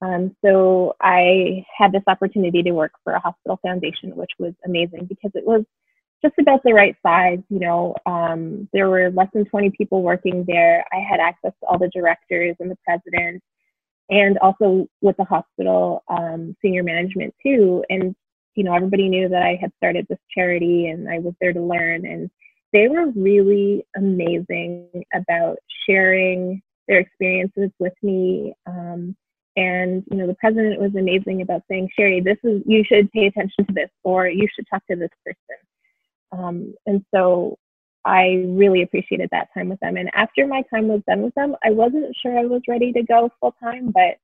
Um, 0.02 0.36
so 0.44 0.96
I 1.02 1.66
had 1.78 1.92
this 1.92 2.04
opportunity 2.08 2.64
to 2.64 2.72
work 2.72 2.94
for 3.04 3.14
a 3.14 3.20
hospital 3.20 3.60
foundation, 3.62 4.16
which 4.16 4.32
was 4.40 4.54
amazing 4.66 5.06
because 5.06 5.32
it 5.36 5.46
was 5.46 5.64
just 6.24 6.34
about 6.40 6.62
the 6.64 6.74
right 6.74 6.96
size. 7.06 7.40
You 7.50 7.60
know, 7.60 7.96
um, 8.06 8.68
there 8.74 8.90
were 8.90 9.12
less 9.12 9.28
than 9.34 9.46
20 9.46 9.72
people 9.72 10.02
working 10.02 10.44
there. 10.48 10.86
I 10.92 10.98
had 10.98 11.20
access 11.20 11.52
to 11.60 11.68
all 11.68 11.78
the 11.78 11.90
directors 11.90 12.56
and 12.60 12.72
the 12.72 12.78
president, 12.86 13.44
and 14.10 14.38
also 14.40 14.88
with 15.02 15.18
the 15.18 15.24
hospital 15.26 16.04
um, 16.08 16.56
senior 16.62 16.84
management 16.84 17.36
too. 17.44 17.84
And 17.90 18.16
you 18.56 18.64
know, 18.64 18.74
everybody 18.74 19.08
knew 19.08 19.30
that 19.30 19.44
I 19.44 19.58
had 19.62 19.72
started 19.78 20.08
this 20.10 20.20
charity, 20.36 20.88
and 20.88 21.10
I 21.10 21.20
was 21.20 21.34
there 21.40 21.54
to 21.54 21.62
learn. 21.62 22.06
And 22.06 22.30
they 22.74 22.88
were 22.88 23.08
really 23.08 23.86
amazing 23.96 24.88
about 25.14 25.58
sharing 25.88 26.62
their 26.88 27.00
experiences 27.00 27.72
with 27.80 27.94
me. 28.02 28.54
Um, 28.66 29.16
and 29.58 30.04
you 30.10 30.18
know, 30.18 30.28
the 30.28 30.36
president 30.36 30.80
was 30.80 30.96
amazing 30.96 31.42
about 31.42 31.64
saying, 31.70 31.90
"Sherry, 31.98 32.22
this 32.22 32.38
is 32.44 32.62
you 32.66 32.84
should 32.86 33.12
pay 33.12 33.26
attention 33.26 33.66
to 33.66 33.74
this, 33.74 33.90
or 34.04 34.28
you 34.28 34.48
should 34.54 34.66
talk 34.70 34.86
to 34.88 34.96
this 34.96 35.10
person." 35.26 35.58
Um, 36.32 36.74
and 36.86 37.04
so 37.14 37.58
I 38.06 38.46
really 38.48 38.82
appreciated 38.82 39.30
that 39.32 39.50
time 39.54 39.70
with 39.70 39.80
them. 39.82 39.98
And 39.98 40.10
after 40.14 40.48
my 40.48 40.64
time 40.74 40.88
was 40.88 41.02
done 41.08 41.22
with 41.22 41.36
them, 41.36 41.56
I 41.64 41.72
wasn't 41.72 42.16
sure 42.22 42.38
I 42.38 42.46
was 42.46 42.62
ready 42.68 42.94
to 42.94 43.04
go 43.04 43.30
full 43.40 43.54
time, 43.62 43.92
but 43.92 44.18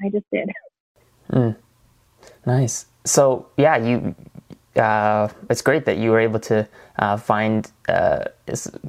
I 0.00 0.10
just 0.10 0.26
did. 0.32 0.50
Mm. 1.30 1.56
Nice. 2.46 2.86
So 3.04 3.48
yeah, 3.56 3.76
you. 3.76 4.14
Uh, 4.78 5.28
it's 5.50 5.62
great 5.62 5.84
that 5.84 5.98
you 5.98 6.10
were 6.10 6.20
able 6.20 6.38
to 6.40 6.68
uh, 6.98 7.16
find 7.16 7.70
uh, 7.88 8.24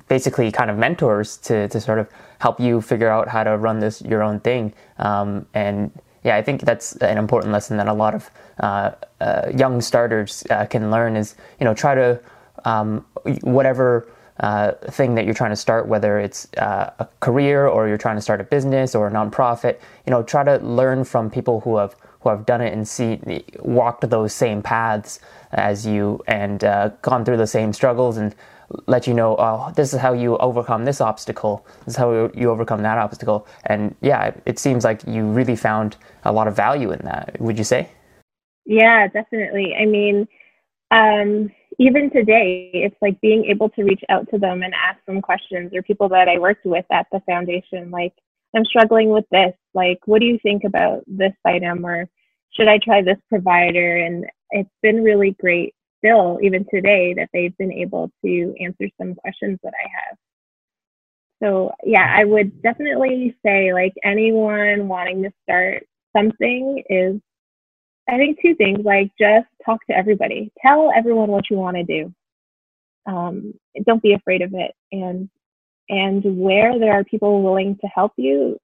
basically 0.08 0.52
kind 0.52 0.69
of 0.69 0.78
mentors 0.78 1.38
to, 1.38 1.67
to 1.69 1.82
sort 1.82 1.99
of 1.99 2.08
help 2.39 2.60
you 2.60 2.82
figure 2.82 3.10
out 3.10 3.28
how 3.28 3.43
to 3.43 3.58
run 3.58 3.80
this 3.80 4.02
your 4.02 4.23
own 4.23 4.39
thing. 4.39 4.73
Um, 4.97 5.45
and 5.54 5.91
yeah, 6.23 6.36
I 6.36 6.41
think 6.41 6.62
that's 6.62 6.95
an 6.97 7.17
important 7.17 7.54
lesson 7.54 7.78
that 7.78 7.88
a 7.88 7.93
lot 7.93 8.13
of 8.13 8.30
uh, 8.60 8.91
uh, 9.21 9.52
young 9.56 9.82
starters 9.82 10.43
uh, 10.49 10.65
can 10.65 10.91
learn 10.91 11.15
is 11.15 11.36
you 11.60 11.65
know 11.65 11.73
try 11.73 11.95
to 11.95 12.19
um, 12.65 13.06
whatever 13.41 14.08
thing 14.89 15.15
that 15.15 15.25
you're 15.25 15.34
trying 15.34 15.49
to 15.49 15.56
start, 15.56 15.88
whether 15.88 16.19
it's 16.19 16.47
a 16.54 17.08
career 17.19 17.67
or 17.67 17.88
you're 17.88 17.97
trying 17.97 18.15
to 18.15 18.21
start 18.21 18.39
a 18.39 18.43
business 18.43 18.95
or 18.95 19.08
a 19.08 19.12
nonprofit, 19.12 19.80
you 20.06 20.12
know, 20.12 20.23
try 20.23 20.43
to 20.43 20.58
learn 20.58 21.04
from 21.04 21.30
people 21.30 21.60
who 21.60 21.75
have 21.75 21.93
who 22.21 22.29
have 22.29 22.45
done 22.45 22.62
it 22.62 22.73
and 22.73 22.88
see 22.88 23.19
walked 23.60 24.10
those 24.10 24.34
same 24.34 24.62
paths 24.62 25.19
as 25.51 25.86
you 25.86 26.21
and 26.27 26.63
uh, 26.63 26.89
gone 27.01 27.23
through 27.25 27.38
the 27.38 27.47
same 27.47 27.73
struggles 27.73 28.17
and 28.17 28.36
let 28.86 29.08
you 29.08 29.13
know, 29.13 29.36
oh, 29.39 29.71
this 29.75 29.93
is 29.93 29.99
how 29.99 30.13
you 30.13 30.38
overcome 30.38 30.86
this 30.86 31.01
obstacle. 31.01 31.65
This 31.86 31.93
is 31.93 31.95
how 31.95 32.29
you 32.36 32.51
overcome 32.51 32.84
that 32.84 32.97
obstacle. 32.97 33.47
And 33.65 33.95
yeah, 34.01 34.34
it 34.45 34.60
seems 34.60 34.84
like 34.84 35.01
you 35.08 35.25
really 35.25 35.55
found 35.55 35.97
a 36.23 36.32
lot 36.32 36.47
of 36.47 36.55
value 36.55 36.91
in 36.91 36.99
that. 37.05 37.39
Would 37.39 37.58
you 37.58 37.63
say? 37.63 37.89
Yeah, 38.65 39.08
definitely. 39.08 39.73
I 39.75 39.86
mean, 39.86 40.27
um, 40.91 41.51
even 41.79 42.12
today, 42.12 42.69
it's 42.73 42.95
like 43.01 43.19
being 43.21 43.45
able 43.45 43.69
to 43.69 43.84
reach 43.84 44.03
out 44.10 44.29
to 44.32 44.38
them 44.38 44.62
and 44.62 44.73
ask 44.73 45.03
them 45.05 45.21
questions 45.21 45.71
or 45.73 45.82
people 45.82 46.10
that 46.10 46.27
I 46.27 46.38
worked 46.38 46.65
with 46.65 46.86
at 46.91 47.08
the 47.12 47.21
foundation, 47.21 47.89
like, 47.89 48.13
I'm 48.55 48.65
struggling 48.65 49.10
with 49.10 49.25
this. 49.32 49.53
Like, 49.73 49.99
what 50.05 50.19
do 50.19 50.25
you 50.25 50.39
think 50.41 50.63
about 50.63 51.03
this 51.08 51.34
item? 51.45 51.86
Or 51.86 52.08
should 52.51 52.67
I 52.67 52.79
try 52.79 53.01
this 53.01 53.19
provider? 53.29 53.97
And 53.97 54.25
it's 54.51 54.69
been 54.82 55.03
really 55.03 55.36
great 55.39 55.75
still, 55.99 56.39
even 56.41 56.65
today, 56.73 57.13
that 57.15 57.29
they've 57.34 57.58
been 57.58 57.73
able 57.73 58.12
to 58.25 58.55
answer 58.60 58.88
some 58.99 59.15
questions 59.15 59.60
that 59.63 59.73
I 59.73 59.89
have. 60.08 60.17
So, 61.41 61.73
yeah, 61.84 62.13
I 62.17 62.25
would 62.25 62.62
definitely 62.62 63.36
say, 63.45 63.73
like, 63.73 63.93
anyone 64.03 64.88
wanting 64.88 65.23
to 65.23 65.32
start 65.43 65.86
something 66.15 66.84
is 66.89 67.21
I 68.10 68.17
think 68.17 68.39
two 68.41 68.55
things 68.55 68.79
like 68.84 69.12
just 69.19 69.47
talk 69.63 69.86
to 69.88 69.95
everybody, 69.95 70.51
tell 70.62 70.91
everyone 70.95 71.29
what 71.29 71.49
you 71.49 71.58
want 71.58 71.77
to 71.77 71.84
do. 71.84 72.13
Um, 73.05 73.53
don't 73.86 74.01
be 74.01 74.13
afraid 74.13 74.41
of 74.41 74.53
it, 74.53 74.71
and 74.91 75.29
and 75.89 76.23
where 76.39 76.77
there 76.79 76.93
are 76.93 77.03
people 77.03 77.43
willing 77.43 77.77
to 77.77 77.88
help 77.88 78.13
you, 78.17 78.58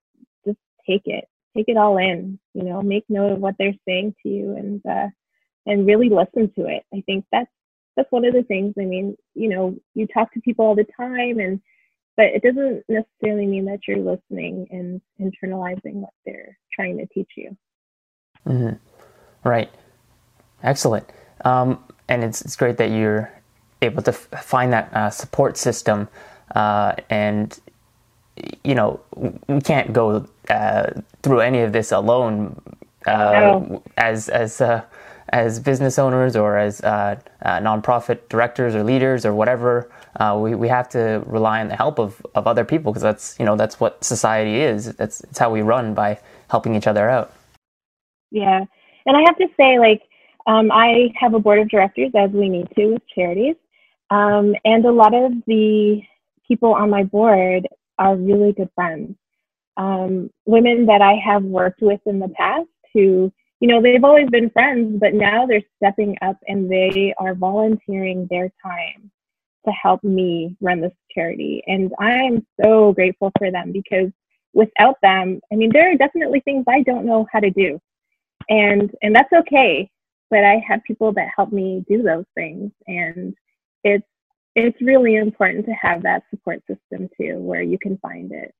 take 0.88 1.04
it, 1.06 1.26
take 1.56 1.68
it 1.68 1.78
all 1.78 1.98
in. 1.98 2.40
You 2.54 2.64
know, 2.64 2.82
make 2.82 3.06
note 3.10 3.34
of 3.34 3.40
what 3.40 3.56
they're 3.58 3.74
saying 3.88 4.16
to 4.24 4.30
you, 4.30 4.56
and 4.56 4.82
uh, 4.86 5.08
and 5.66 5.86
really 5.88 6.10
listen 6.10 6.52
to 6.56 6.68
it. 6.68 6.84
I 6.94 7.02
think 7.06 7.26
that's 7.32 7.50
that's 7.96 8.12
one 8.12 8.26
of 8.26 8.34
the 8.34 8.44
things. 8.44 8.74
I 8.80 8.86
mean, 8.86 9.16
you 9.34 9.50
know, 9.50 9.76
you 9.94 10.08
talk 10.08 10.34
to 10.34 10.42
people 10.42 10.66
all 10.66 10.76
the 10.76 10.88
time, 10.98 11.40
and 11.40 11.62
but 12.18 12.28
it 12.28 12.44
doesn't 12.44 12.84
necessarily 12.88 13.46
mean 13.46 13.66
that 13.66 13.80
you're 13.88 13.98
listening 13.98 14.68
and 14.72 15.02
internalizing 15.20 15.96
what 15.96 16.14
they're 16.26 16.58
trying 16.74 16.98
to 16.98 17.06
teach 17.08 17.32
you. 17.36 17.58
Mm-hmm. 18.48 18.76
Right. 19.48 19.70
Excellent. 20.64 21.10
Um, 21.44 21.84
and 22.08 22.24
it's, 22.24 22.42
it's 22.42 22.56
great 22.56 22.78
that 22.78 22.90
you're 22.92 23.32
able 23.82 24.02
to 24.04 24.12
f- 24.12 24.44
find 24.44 24.72
that 24.72 24.94
uh, 24.94 25.10
support 25.10 25.58
system. 25.58 26.08
Uh, 26.56 26.94
and, 27.10 27.60
you 28.64 28.76
know, 28.76 29.00
we 29.48 29.62
can't 29.62 29.94
go 29.94 30.28
uh, 30.50 30.92
through 31.24 31.42
any 31.42 31.62
of 31.62 31.72
this 31.74 31.92
alone 31.92 32.62
uh, 33.06 33.12
no. 33.12 33.84
as, 33.98 34.30
as, 34.30 34.62
uh, 34.62 34.84
as 35.30 35.60
business 35.60 35.98
owners 35.98 36.36
or 36.36 36.58
as 36.58 36.82
uh, 36.82 37.18
nonprofit 37.44 38.28
directors 38.30 38.76
or 38.76 38.84
leaders 38.84 39.26
or 39.26 39.34
whatever. 39.34 39.90
we, 40.38 40.56
we 40.56 40.68
have 40.68 40.90
to 40.90 41.24
rely 41.26 41.62
on 41.62 41.68
the 41.68 41.76
help 41.76 42.00
of, 42.00 42.26
of 42.36 42.48
other 42.48 42.66
people 42.66 42.92
because 42.92 43.04
that's, 43.04 43.36
you 43.40 43.46
know, 43.46 43.56
that's 43.56 43.80
what 43.80 44.04
society 44.04 44.62
is. 44.62 44.94
That's, 44.96 45.22
it's 45.22 45.40
how 45.40 45.50
we 45.50 45.62
run 45.62 45.94
by 45.94 46.20
helping 46.50 46.76
each 46.76 46.88
other 46.88 47.10
out. 47.10 47.34
Yeah. 48.32 48.66
And 49.06 49.18
I 49.18 49.22
have 49.22 49.38
to 49.38 49.48
say, 49.58 49.80
like, 49.80 50.02
um, 50.48 50.72
I 50.72 51.12
have 51.16 51.34
a 51.34 51.40
board 51.40 51.60
of 51.60 51.70
directors 51.70 52.12
as 52.16 52.32
we 52.32 52.50
need 52.50 52.68
to 52.76 52.94
with 52.94 53.02
charities. 53.14 53.56
Um, 54.10 54.56
and 54.64 54.86
a 54.86 54.92
lot 54.92 55.14
of 55.14 55.32
the 55.48 56.02
people 56.48 56.74
on 56.74 56.90
my 56.90 57.04
board 57.04 57.68
are 58.00 58.16
really 58.16 58.54
good 58.54 58.70
friends. 58.76 59.16
Um, 59.78 60.30
women 60.46 60.86
that 60.88 61.02
I 61.02 61.14
have 61.26 61.44
worked 61.44 61.82
with 61.82 62.00
in 62.06 62.20
the 62.20 62.30
past 62.30 62.68
who, 62.94 63.32
you 63.60 63.68
know, 63.68 63.82
they've 63.82 64.04
always 64.04 64.30
been 64.30 64.50
friends, 64.50 64.98
but 65.00 65.14
now 65.14 65.46
they're 65.46 65.64
stepping 65.78 66.18
up 66.22 66.38
and 66.48 66.72
they 66.72 67.14
are 67.18 67.36
volunteering 67.36 68.28
their 68.30 68.52
time 68.64 69.12
to 69.66 69.72
help 69.72 70.04
me 70.04 70.56
run 70.62 70.82
this 70.82 70.94
charity. 71.14 71.64
And 71.68 71.92
I 72.00 72.14
am 72.14 72.46
so 72.64 72.94
grateful 72.94 73.32
for 73.38 73.52
them 73.52 73.72
because 73.72 74.12
without 74.54 74.96
them, 75.02 75.42
I 75.52 75.56
mean, 75.56 75.72
there 75.74 75.92
are 75.92 75.98
definitely 75.98 76.42
things 76.42 76.66
I 76.68 76.84
don't 76.84 77.06
know 77.06 77.28
how 77.32 77.40
to 77.40 77.50
do 77.50 77.80
and 78.50 78.92
and 79.02 79.16
that's 79.16 79.32
okay. 79.34 79.90
But 80.30 80.44
I 80.44 80.62
have 80.68 80.84
people 80.84 81.14
that 81.14 81.30
help 81.36 81.52
me 81.52 81.86
do 81.88 82.02
those 82.02 82.26
things, 82.36 82.72
and 82.88 83.34
it's 83.84 84.06
it's 84.56 84.82
really 84.82 85.16
important 85.16 85.66
to 85.66 85.74
have 85.74 86.04
that 86.04 86.24
support 86.30 86.64
system 86.66 87.10
too, 87.18 87.38
where 87.40 87.62
you 87.62 87.78
can 87.78 87.98
find 87.98 88.32
it. 88.32 88.54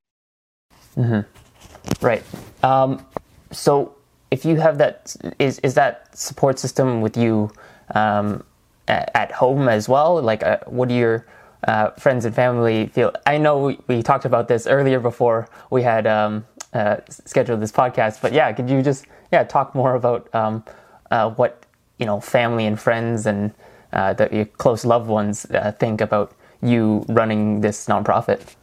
Mm-hmm. 0.98 2.06
Right. 2.06 2.24
Um, 2.64 3.06
so 3.52 3.96
if 4.32 4.44
you 4.46 4.58
have 4.58 4.78
that, 4.80 5.16
is 5.40 5.60
is 5.60 5.74
that 5.76 6.16
support 6.18 6.60
system 6.60 7.02
with 7.02 7.16
you 7.16 7.52
um, 7.94 8.44
at, 8.88 9.12
at, 9.16 9.32
home 9.32 9.70
as 9.70 9.88
well? 9.88 10.22
Like, 10.22 10.44
uh, 10.44 10.60
what 10.66 10.90
do 10.90 10.96
your 10.96 11.26
uh, 11.68 11.92
friends 11.92 12.26
and 12.26 12.36
family 12.36 12.88
feel? 12.88 13.14
I 13.26 13.38
know 13.38 13.60
we, 13.60 13.80
we, 13.88 14.04
talked 14.04 14.26
about 14.26 14.48
this 14.48 14.68
earlier 14.68 15.00
before 15.00 15.48
we 15.70 15.84
had 15.84 16.08
um, 16.08 16.46
uh, 16.74 16.98
scheduled 17.10 17.62
this 17.62 17.72
podcast, 17.72 18.22
but 18.22 18.34
yeah, 18.34 18.52
could 18.52 18.70
you 18.70 18.82
just 18.82 19.06
yeah 19.32 19.44
talk 19.44 19.76
more 19.76 19.96
about 19.96 20.34
um, 20.34 20.64
uh, 21.12 21.30
what 21.30 21.66
you 22.00 22.06
know 22.06 22.20
family 22.20 22.66
and 22.66 22.80
friends 22.80 23.26
and 23.26 23.54
uh, 23.96 24.14
that 24.14 24.34
your 24.34 24.46
close 24.46 24.86
loved 24.86 25.08
ones 25.08 25.46
uh, 25.46 25.72
think 25.72 26.02
about 26.02 26.36
you 26.62 27.06
running 27.10 27.62
this 27.62 27.88
nonprofit? 27.88 28.56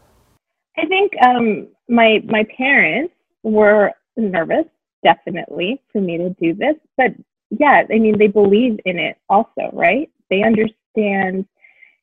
I 0.78 0.86
think 0.86 1.12
um, 1.22 1.68
my 1.88 2.22
my 2.24 2.44
parents 2.56 3.14
were 3.42 3.92
nervous, 4.16 4.66
definitely, 5.02 5.80
for 5.92 6.00
me 6.00 6.18
to 6.18 6.30
do 6.40 6.54
this. 6.54 6.76
But 6.96 7.12
yeah, 7.50 7.82
I 7.90 7.98
mean, 7.98 8.18
they 8.18 8.28
believe 8.28 8.78
in 8.84 8.98
it 8.98 9.18
also, 9.28 9.70
right? 9.72 10.10
They 10.30 10.42
understand 10.42 11.46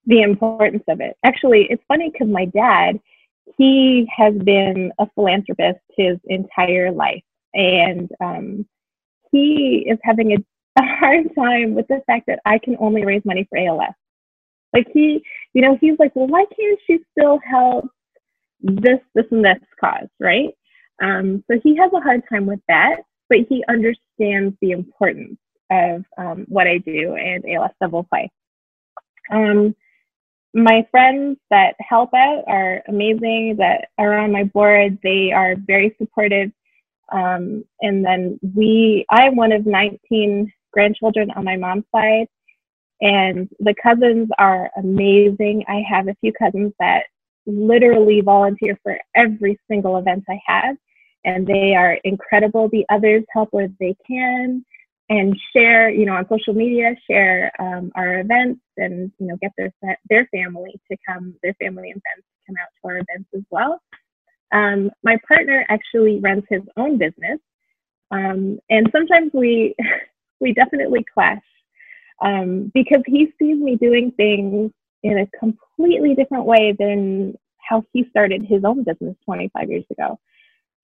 the 0.06 0.22
importance 0.22 0.84
of 0.88 1.02
it. 1.02 1.18
Actually, 1.24 1.68
it's 1.70 1.84
funny 1.88 2.10
because 2.10 2.28
my 2.28 2.46
dad, 2.46 3.00
he 3.58 4.08
has 4.16 4.34
been 4.36 4.92
a 5.00 5.08
philanthropist 5.16 5.80
his 5.98 6.18
entire 6.26 6.92
life, 6.92 7.24
and 7.54 8.10
um, 8.20 8.66
he 9.32 9.86
is 9.88 10.00
having 10.04 10.34
a, 10.34 10.38
a 10.78 10.84
hard 10.84 11.34
time 11.36 11.76
with 11.76 11.88
the 11.88 12.02
fact 12.08 12.28
that 12.28 12.40
I 12.46 12.58
can 12.60 12.78
only 12.80 13.06
raise 13.06 13.24
money 13.26 13.48
for 13.50 13.58
ALS. 13.58 13.94
Like 14.74 14.88
he, 14.94 15.24
you 15.54 15.62
know, 15.62 15.78
he's 15.80 15.98
like, 16.00 16.16
well, 16.16 16.28
why 16.28 16.46
can't 16.56 16.80
she 16.86 17.00
still 17.12 17.40
help 17.40 17.90
this, 18.62 19.00
this, 19.16 19.26
and 19.32 19.44
this 19.44 19.58
cause, 19.80 20.08
right? 20.20 20.50
Um, 21.02 21.44
so 21.50 21.60
he 21.64 21.76
has 21.78 21.92
a 21.94 22.02
hard 22.02 22.24
time 22.30 22.46
with 22.46 22.60
that, 22.68 22.98
but 23.30 23.40
he 23.48 23.64
understands 23.68 24.56
the 24.62 24.72
importance 24.72 25.38
of 25.72 26.04
um, 26.18 26.46
what 26.48 26.68
I 26.68 26.78
do 26.80 27.16
and 27.16 27.44
ALS 27.50 27.72
Double 27.82 28.04
Play. 28.04 28.32
Um, 29.32 29.76
my 30.54 30.88
friends 30.90 31.38
that 31.52 31.76
help 31.80 32.14
out 32.14 32.44
are 32.48 32.82
amazing, 32.88 33.58
that 33.58 33.90
are 33.98 34.18
on 34.18 34.32
my 34.32 34.44
board. 34.44 34.98
They 35.04 35.32
are 35.32 35.56
very 35.56 35.96
supportive. 36.00 36.52
Um, 37.12 37.64
and 37.82 38.04
then 38.04 38.40
we, 38.56 39.06
I'm 39.10 39.36
one 39.36 39.52
of 39.52 39.66
19 39.66 40.52
grandchildren 40.72 41.32
on 41.32 41.44
my 41.44 41.56
mom's 41.56 41.86
side, 41.94 42.28
and 43.02 43.50
the 43.60 43.76
cousins 43.82 44.30
are 44.38 44.70
amazing. 44.78 45.64
I 45.68 45.84
have 45.90 46.08
a 46.08 46.16
few 46.22 46.34
cousins 46.34 46.74
that 46.80 47.06
literally 47.46 48.22
volunteer 48.22 48.78
for 48.84 48.98
every 49.16 49.60
single 49.70 49.98
event 49.98 50.26
I 50.30 50.40
have, 50.46 50.78
and 51.26 51.48
they 51.48 51.76
are 51.76 51.98
incredible. 52.04 52.70
The 52.70 52.86
others 52.90 53.24
help 53.34 53.50
where 53.52 53.70
they 53.80 53.96
can 54.08 54.66
and 55.10 55.36
share, 55.56 55.90
you 55.90 56.06
know, 56.06 56.14
on 56.14 56.28
social 56.30 56.54
media, 56.54 56.96
share 57.10 57.52
um, 57.60 57.92
our 57.96 58.20
events 58.20 58.62
and, 58.78 59.12
you 59.18 59.28
know, 59.28 59.38
get 59.42 59.52
their, 59.58 59.74
their 60.08 60.28
family 60.28 60.80
to 60.90 60.98
come, 61.08 61.34
their 61.42 61.56
family 61.56 61.90
and 61.90 62.02
friends 62.02 62.24
to 62.24 62.46
come 62.48 62.56
out 62.62 62.70
to 62.82 62.88
our 62.88 62.98
events 62.98 63.30
as 63.36 63.42
well. 63.50 63.82
Um, 64.52 64.92
my 65.04 65.18
partner 65.28 65.66
actually 65.68 66.20
runs 66.20 66.44
his 66.50 66.62
own 66.78 66.98
business. 66.98 67.40
Um, 68.12 68.60
and 68.70 68.90
sometimes 68.92 69.32
we, 69.34 69.76
we 70.40 70.54
definitely 70.54 71.06
clash 71.14 71.42
um, 72.22 72.72
because 72.74 73.02
he 73.06 73.32
sees 73.40 73.58
me 73.58 73.76
doing 73.76 74.12
things 74.12 74.72
in 75.04 75.20
a 75.20 75.28
completely 75.38 76.16
different 76.16 76.46
way 76.46 76.76
than 76.78 77.36
how 77.58 77.84
he 77.94 78.06
started 78.10 78.44
his 78.44 78.64
own 78.64 78.84
business 78.84 79.16
25 79.26 79.70
years 79.70 79.86
ago. 79.92 80.20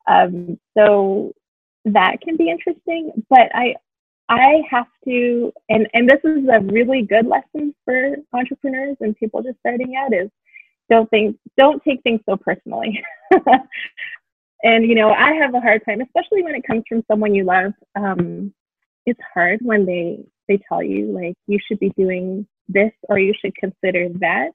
Um, 0.08 0.60
so 0.78 1.34
that 1.86 2.22
can 2.22 2.38
be 2.38 2.50
interesting, 2.50 3.12
but 3.30 3.50
I 3.54 3.76
I 4.28 4.63
have 4.70 4.88
to, 5.06 5.52
and 5.70 5.88
and 5.94 6.10
this 6.10 6.20
is 6.24 6.48
a 6.52 6.62
really 6.62 7.04
good 7.04 7.28
lesson 7.28 7.76
for 7.86 8.15
entrepreneurs 8.34 8.98
and 9.00 9.15
people 9.15 9.44
just 9.44 9.60
starting 9.60 9.96
out 9.96 10.13
is 10.13 10.30
don't 10.89 11.10
think 11.10 11.38
don't 11.58 11.84
take 11.84 12.02
things 12.04 12.22
so 12.28 12.38
personally. 12.38 13.04
and 14.63 14.86
you 14.86 14.96
know 14.96 15.12
I 15.12 15.34
have 15.34 15.54
a 15.54 15.60
hard 15.60 15.84
time, 15.86 16.02
especially 16.02 16.44
when 16.44 16.56
it 16.56 16.65
comes 16.65 16.84
from 16.88 17.04
someone 17.10 17.36
you 17.36 17.44
love. 17.44 17.74
Um, 17.96 18.54
it's 19.06 19.20
hard 19.34 19.60
when 19.62 19.86
they 19.86 20.26
they 20.48 20.60
tell 20.70 20.84
you 20.84 21.12
like 21.12 21.36
you 21.48 21.60
should 21.65 21.80
be 21.80 21.91
doing 21.98 22.48
this 22.68 22.91
or 23.10 23.20
you 23.20 23.34
should 23.39 23.56
consider 23.56 24.10
that. 24.20 24.52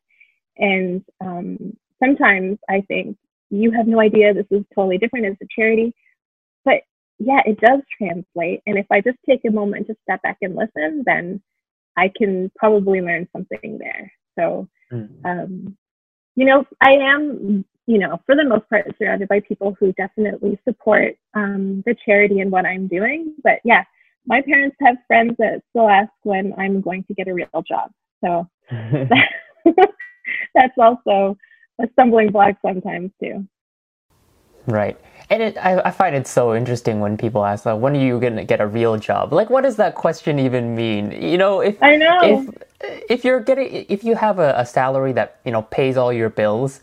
And 0.57 1.05
um, 1.21 1.77
sometimes 2.03 2.59
I 2.69 2.83
think 2.83 3.17
you 3.51 3.71
have 3.73 3.87
no 3.87 4.01
idea 4.01 4.33
this 4.33 4.47
is 4.51 4.65
totally 4.75 4.99
different 4.99 5.27
as 5.27 5.37
a 5.43 5.47
charity. 5.55 5.95
But 6.65 6.83
yeah, 7.19 7.41
it 7.45 7.61
does 7.61 7.81
translate. 7.97 8.63
And 8.67 8.79
if 8.79 8.87
I 8.91 9.01
just 9.01 9.19
take 9.29 9.45
a 9.47 9.51
moment 9.51 9.87
to 9.89 9.97
step 10.03 10.23
back 10.23 10.39
and 10.43 10.57
listen, 10.57 11.03
then 11.05 11.43
I 11.97 12.11
can 12.17 12.51
probably 12.57 13.01
learn 13.01 13.29
something 13.33 13.79
there. 13.79 14.13
So, 14.39 14.69
mm-hmm. 14.93 15.27
um, 15.27 15.77
you 16.37 16.47
know, 16.47 16.65
I 16.81 16.93
am, 16.93 17.65
you 17.87 17.99
know, 17.99 18.21
for 18.25 18.37
the 18.37 18.45
most 18.45 18.69
part, 18.71 18.87
surrounded 18.99 19.29
by 19.29 19.41
people 19.41 19.77
who 19.79 19.93
definitely 19.93 20.59
support 20.67 21.17
um, 21.35 21.83
the 21.85 21.97
charity 22.05 22.41
and 22.41 22.51
what 22.51 22.65
I'm 22.65 22.87
doing. 22.87 23.35
But 23.43 23.61
yeah, 23.65 23.85
my 24.27 24.43
parents 24.43 24.77
have 24.81 24.97
friends 25.07 25.35
that 25.39 25.63
still 25.71 25.89
ask 25.89 26.11
when 26.23 26.55
I'm 26.59 26.81
going 26.81 27.05
to 27.05 27.15
get 27.15 27.29
a 27.29 27.35
real 27.35 27.65
job. 27.67 27.91
So 28.25 28.49
that's 30.55 30.79
also 30.79 31.37
a 31.81 31.89
stumbling 31.93 32.31
block 32.31 32.57
sometimes 32.65 33.11
too. 33.23 33.47
Right. 34.67 34.99
And 35.31 35.43
it, 35.43 35.57
I, 35.59 35.81
I, 35.81 35.91
find 35.91 36.15
it 36.15 36.27
so 36.27 36.55
interesting 36.55 37.01
when 37.01 37.17
people 37.17 37.45
ask, 37.45 37.65
like, 37.65 37.81
when 37.81 37.97
are 37.97 38.01
you 38.01 38.21
going 38.21 38.37
to 38.37 38.45
get 38.45 38.61
a 38.61 38.67
real 38.67 38.97
job? 38.97 39.33
Like, 39.33 39.49
what 39.49 39.63
does 39.63 39.77
that 39.77 39.95
question 39.95 40.39
even 40.39 40.75
mean? 40.75 41.13
You 41.13 41.39
know, 41.39 41.61
if 41.61 41.83
I 41.83 41.97
know 41.97 42.19
if 42.23 43.03
if 43.09 43.25
you're 43.25 43.41
getting 43.41 43.87
if 43.89 44.05
you 44.05 44.17
have 44.17 44.39
a, 44.39 44.55
a 44.57 44.67
salary 44.67 45.13
that 45.13 45.41
you 45.45 45.53
know 45.53 45.63
pays 45.63 45.97
all 45.97 46.13
your 46.13 46.31
bills, 46.31 46.81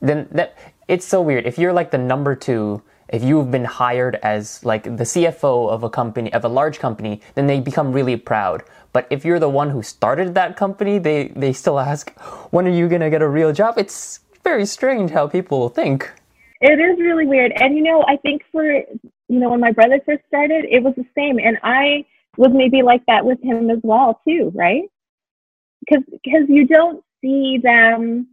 then 0.00 0.28
that 0.32 0.56
it's 0.88 1.06
so 1.06 1.20
weird. 1.20 1.46
If 1.46 1.58
you're 1.58 1.72
like 1.72 1.90
the 1.90 1.98
number 1.98 2.34
two, 2.34 2.82
if 3.10 3.24
you've 3.24 3.50
been 3.50 3.64
hired 3.64 4.16
as 4.22 4.64
like 4.64 4.84
the 4.84 5.04
CFO 5.04 5.68
of 5.68 5.82
a 5.82 5.90
company 5.90 6.32
of 6.32 6.44
a 6.44 6.48
large 6.48 6.78
company, 6.78 7.20
then 7.34 7.46
they 7.46 7.60
become 7.60 7.92
really 7.92 8.16
proud. 8.16 8.62
But 8.92 9.06
if 9.10 9.24
you're 9.24 9.38
the 9.38 9.48
one 9.48 9.70
who 9.70 9.82
started 9.82 10.34
that 10.34 10.56
company, 10.56 10.98
they, 10.98 11.28
they 11.28 11.52
still 11.52 11.78
ask, 11.78 12.10
when 12.50 12.66
are 12.66 12.70
you 12.70 12.88
going 12.88 13.00
to 13.00 13.10
get 13.10 13.22
a 13.22 13.28
real 13.28 13.52
job? 13.52 13.74
It's 13.78 14.20
very 14.42 14.64
strange 14.66 15.10
how 15.10 15.26
people 15.26 15.68
think. 15.68 16.10
It 16.60 16.78
is 16.78 16.98
really 17.00 17.26
weird. 17.26 17.52
And, 17.56 17.76
you 17.76 17.82
know, 17.82 18.04
I 18.06 18.16
think 18.16 18.42
for, 18.52 18.64
you 18.64 18.84
know, 19.28 19.50
when 19.50 19.60
my 19.60 19.72
brother 19.72 20.00
first 20.04 20.22
started, 20.28 20.66
it 20.70 20.82
was 20.82 20.94
the 20.96 21.06
same. 21.16 21.38
And 21.38 21.58
I 21.62 22.04
was 22.36 22.50
maybe 22.52 22.82
like 22.82 23.04
that 23.06 23.24
with 23.24 23.42
him 23.42 23.70
as 23.70 23.78
well, 23.82 24.20
too, 24.26 24.52
right? 24.54 24.84
Because 25.80 26.04
because 26.22 26.48
you 26.48 26.66
don't 26.66 27.02
see 27.20 27.58
them, 27.62 28.28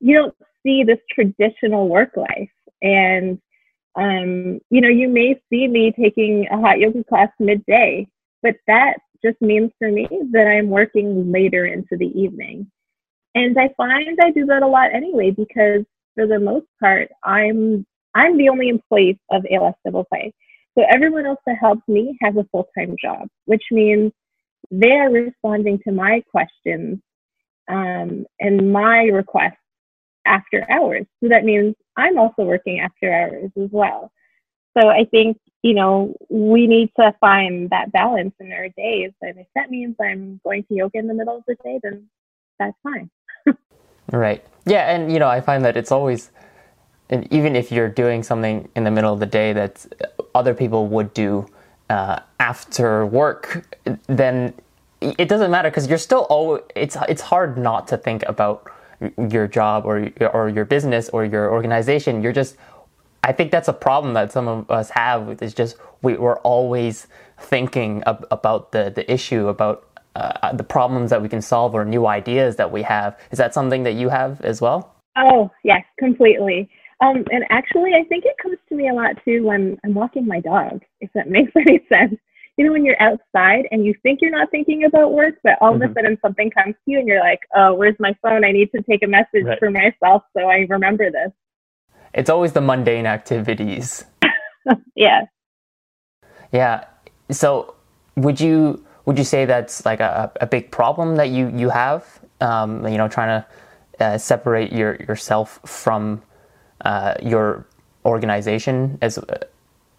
you 0.00 0.16
don't 0.16 0.34
see 0.62 0.84
this 0.84 0.98
traditional 1.10 1.88
work 1.88 2.16
life. 2.16 2.50
And, 2.82 3.40
um, 3.94 4.60
you 4.70 4.80
know, 4.80 4.88
you 4.88 5.08
may 5.08 5.40
see 5.50 5.68
me 5.68 5.92
taking 5.92 6.46
a 6.50 6.58
hot 6.58 6.78
yoga 6.78 7.04
class 7.04 7.28
midday, 7.38 8.08
but 8.42 8.56
that 8.66 8.94
just 9.24 9.40
means 9.40 9.70
for 9.78 9.90
me 9.90 10.08
that 10.32 10.46
I'm 10.46 10.68
working 10.68 11.30
later 11.30 11.66
into 11.66 11.96
the 11.96 12.06
evening. 12.18 12.70
And 13.34 13.58
I 13.58 13.70
find 13.76 14.18
I 14.22 14.30
do 14.30 14.46
that 14.46 14.62
a 14.62 14.66
lot 14.66 14.94
anyway 14.94 15.30
because 15.30 15.84
for 16.14 16.26
the 16.26 16.38
most 16.38 16.66
part 16.80 17.08
I'm 17.24 17.86
I'm 18.14 18.36
the 18.36 18.50
only 18.50 18.68
employee 18.68 19.18
of 19.30 19.46
ALS 19.50 19.74
Double 19.84 20.04
Play. 20.04 20.34
So 20.76 20.84
everyone 20.90 21.26
else 21.26 21.38
that 21.46 21.56
helps 21.58 21.86
me 21.88 22.16
has 22.20 22.34
a 22.36 22.46
full-time 22.52 22.96
job, 23.00 23.28
which 23.46 23.62
means 23.70 24.12
they're 24.70 25.10
responding 25.10 25.78
to 25.86 25.92
my 25.92 26.22
questions 26.30 26.98
um, 27.68 28.26
and 28.40 28.72
my 28.72 29.04
requests 29.04 29.61
after 30.26 30.66
hours. 30.70 31.06
So 31.22 31.28
that 31.28 31.44
means 31.44 31.74
I'm 31.96 32.18
also 32.18 32.44
working 32.44 32.80
after 32.80 33.12
hours 33.12 33.50
as 33.60 33.68
well. 33.70 34.12
So 34.78 34.88
I 34.88 35.04
think 35.04 35.38
you 35.62 35.74
know, 35.74 36.14
we 36.28 36.66
need 36.66 36.90
to 36.98 37.14
find 37.20 37.70
that 37.70 37.92
balance 37.92 38.34
in 38.40 38.52
our 38.52 38.68
days. 38.70 39.12
And 39.22 39.38
if 39.38 39.46
that 39.54 39.70
means 39.70 39.94
I'm 40.00 40.40
going 40.44 40.64
to 40.64 40.74
yoga 40.74 40.98
in 40.98 41.06
the 41.06 41.14
middle 41.14 41.36
of 41.36 41.44
the 41.46 41.54
day, 41.62 41.78
then 41.82 42.08
that's 42.58 42.76
fine. 42.82 43.10
right. 44.12 44.44
Yeah. 44.66 44.92
And, 44.92 45.12
you 45.12 45.20
know, 45.20 45.28
I 45.28 45.40
find 45.40 45.64
that 45.64 45.76
it's 45.76 45.92
always, 45.92 46.30
and 47.10 47.32
even 47.32 47.54
if 47.54 47.70
you're 47.70 47.88
doing 47.88 48.24
something 48.24 48.68
in 48.74 48.82
the 48.84 48.90
middle 48.90 49.12
of 49.12 49.20
the 49.20 49.26
day 49.26 49.52
that 49.52 49.86
other 50.34 50.52
people 50.52 50.88
would 50.88 51.14
do 51.14 51.46
uh, 51.88 52.18
after 52.40 53.06
work, 53.06 53.78
then 54.08 54.54
it 55.00 55.28
doesn't 55.28 55.50
matter 55.50 55.70
because 55.70 55.88
you're 55.88 55.98
still 55.98 56.26
always, 56.28 56.62
it's, 56.74 56.96
it's 57.08 57.22
hard 57.22 57.56
not 57.56 57.86
to 57.88 57.96
think 57.96 58.24
about 58.26 58.68
your 59.30 59.46
job 59.48 59.84
or, 59.86 60.10
or 60.32 60.48
your 60.48 60.64
business 60.64 61.08
or 61.10 61.24
your 61.24 61.50
organization. 61.52 62.22
You're 62.22 62.32
just 62.32 62.56
I 63.24 63.32
think 63.32 63.52
that's 63.52 63.68
a 63.68 63.72
problem 63.72 64.14
that 64.14 64.32
some 64.32 64.48
of 64.48 64.70
us 64.70 64.90
have. 64.90 65.42
Is 65.42 65.54
just 65.54 65.76
we, 66.02 66.14
we're 66.14 66.38
always 66.40 67.06
thinking 67.38 68.02
ab- 68.06 68.26
about 68.30 68.72
the 68.72 68.92
the 68.94 69.10
issue, 69.12 69.48
about 69.48 69.88
uh, 70.16 70.52
the 70.52 70.64
problems 70.64 71.10
that 71.10 71.22
we 71.22 71.28
can 71.28 71.40
solve, 71.40 71.74
or 71.74 71.84
new 71.84 72.06
ideas 72.06 72.56
that 72.56 72.72
we 72.72 72.82
have. 72.82 73.18
Is 73.30 73.38
that 73.38 73.54
something 73.54 73.84
that 73.84 73.92
you 73.92 74.08
have 74.08 74.40
as 74.42 74.60
well? 74.60 74.94
Oh 75.16 75.50
yes, 75.62 75.84
completely. 75.98 76.68
Um, 77.00 77.24
and 77.30 77.44
actually, 77.50 77.92
I 77.94 78.04
think 78.08 78.24
it 78.24 78.36
comes 78.42 78.58
to 78.68 78.74
me 78.74 78.88
a 78.88 78.94
lot 78.94 79.12
too 79.24 79.44
when 79.44 79.78
I'm 79.84 79.94
walking 79.94 80.26
my 80.26 80.40
dog. 80.40 80.82
If 81.00 81.10
that 81.14 81.28
makes 81.36 81.52
any 81.56 81.80
sense. 81.88 82.18
You 82.62 82.68
know, 82.68 82.74
when 82.74 82.84
you're 82.84 83.02
outside 83.02 83.66
and 83.72 83.84
you 83.84 83.92
think 84.04 84.20
you're 84.22 84.30
not 84.30 84.52
thinking 84.52 84.84
about 84.84 85.12
work, 85.12 85.34
but 85.42 85.54
all 85.60 85.72
mm-hmm. 85.72 85.82
of 85.82 85.82
a 85.82 85.84
mm-hmm. 85.86 85.94
sudden 85.94 86.18
something 86.22 86.48
comes 86.52 86.76
to 86.76 86.92
you 86.92 87.00
and 87.00 87.08
you're 87.08 87.18
like, 87.18 87.40
"Oh, 87.56 87.74
where's 87.74 87.96
my 87.98 88.14
phone? 88.22 88.44
I 88.44 88.52
need 88.52 88.70
to 88.70 88.80
take 88.82 89.02
a 89.02 89.08
message 89.08 89.42
right. 89.42 89.58
for 89.58 89.68
myself 89.68 90.22
so 90.32 90.48
I 90.48 90.64
remember 90.68 91.10
this." 91.10 91.32
It's 92.14 92.30
always 92.30 92.52
the 92.52 92.60
mundane 92.60 93.04
activities. 93.04 94.04
yeah. 94.94 95.22
Yeah. 96.52 96.84
So, 97.32 97.74
would 98.14 98.40
you 98.40 98.84
would 99.06 99.18
you 99.18 99.24
say 99.24 99.44
that's 99.44 99.84
like 99.84 99.98
a, 99.98 100.30
a 100.40 100.46
big 100.46 100.70
problem 100.70 101.16
that 101.16 101.30
you 101.30 101.48
you 101.48 101.68
have? 101.68 102.20
Um, 102.40 102.86
you 102.86 102.96
know, 102.96 103.08
trying 103.08 103.42
to 103.42 104.04
uh, 104.04 104.18
separate 104.18 104.72
your 104.72 104.94
yourself 105.08 105.58
from 105.64 106.22
uh, 106.84 107.14
your 107.20 107.66
organization 108.04 108.98
as 109.02 109.18
uh, 109.18 109.38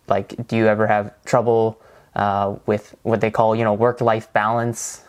like 0.08 0.48
do 0.48 0.56
you 0.56 0.68
ever 0.68 0.88
have 0.88 1.12
trouble 1.26 1.82
uh, 2.16 2.56
with 2.66 2.96
what 3.04 3.22
they 3.22 3.32
call 3.32 3.56
you 3.56 3.64
know 3.64 3.74
work 3.74 4.02
life 4.02 4.32
balance? 4.34 5.04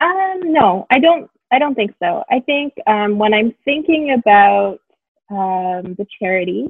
Um 0.00 0.52
no 0.52 0.86
i 0.90 0.98
don't 0.98 1.30
i 1.50 1.58
don't 1.58 1.74
think 1.74 1.94
so. 2.02 2.24
I 2.30 2.40
think 2.40 2.74
um, 2.86 3.18
when 3.18 3.34
i'm 3.34 3.54
thinking 3.64 4.12
about 4.12 4.78
um, 5.30 5.94
the 5.94 6.06
charity 6.20 6.68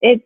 it's 0.00 0.24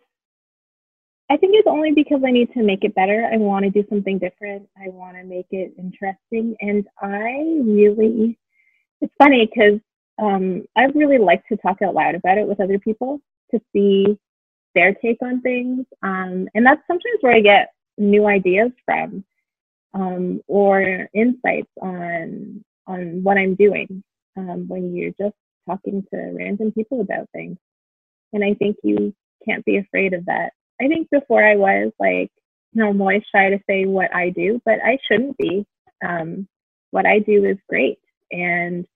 i 1.30 1.36
think 1.36 1.54
it's 1.54 1.66
only 1.66 1.92
because 1.92 2.22
i 2.24 2.30
need 2.30 2.52
to 2.52 2.62
make 2.62 2.84
it 2.84 2.94
better. 2.94 3.28
I 3.32 3.36
want 3.36 3.64
to 3.64 3.70
do 3.70 3.84
something 3.88 4.18
different. 4.18 4.68
I 4.76 4.88
want 4.88 5.16
to 5.16 5.24
make 5.24 5.46
it 5.50 5.74
interesting. 5.78 6.56
And 6.60 6.86
i 7.00 7.60
really 7.62 8.38
it's 9.00 9.14
funny 9.18 9.46
because 9.46 9.80
um, 10.18 10.64
I 10.76 10.84
really 10.94 11.18
like 11.18 11.46
to 11.48 11.56
talk 11.56 11.82
out 11.82 11.94
loud 11.94 12.14
about 12.14 12.38
it 12.38 12.46
with 12.46 12.60
other 12.60 12.78
people 12.78 13.20
to 13.50 13.60
see 13.72 14.18
their 14.74 14.94
take 14.94 15.18
on 15.22 15.40
things. 15.42 15.86
Um, 16.02 16.48
and 16.54 16.64
that's 16.64 16.80
sometimes 16.86 17.18
where 17.20 17.34
I 17.34 17.40
get 17.40 17.73
new 17.98 18.26
ideas 18.26 18.72
from 18.84 19.24
um, 19.94 20.40
or 20.48 21.08
insights 21.14 21.70
on 21.80 22.64
on 22.86 23.22
what 23.22 23.38
I'm 23.38 23.54
doing 23.54 24.02
um, 24.36 24.66
when 24.68 24.94
you're 24.94 25.12
just 25.20 25.36
talking 25.68 26.04
to 26.12 26.34
random 26.38 26.72
people 26.72 27.00
about 27.00 27.28
things. 27.32 27.58
And 28.32 28.44
I 28.44 28.54
think 28.54 28.76
you 28.82 29.14
can't 29.48 29.64
be 29.64 29.78
afraid 29.78 30.14
of 30.14 30.26
that. 30.26 30.50
I 30.80 30.88
think 30.88 31.10
before 31.10 31.44
I 31.44 31.56
was 31.56 31.92
like, 32.00 32.30
you 32.72 32.82
know, 32.82 32.90
I'm 32.90 33.00
always 33.00 33.22
shy 33.34 33.50
to 33.50 33.60
say 33.68 33.86
what 33.86 34.14
I 34.14 34.30
do, 34.30 34.60
but 34.64 34.80
I 34.84 34.98
shouldn't 35.10 35.38
be. 35.38 35.66
Um, 36.06 36.48
what 36.90 37.06
I 37.06 37.20
do 37.20 37.44
is 37.44 37.58
great. 37.68 37.98
And 38.32 38.86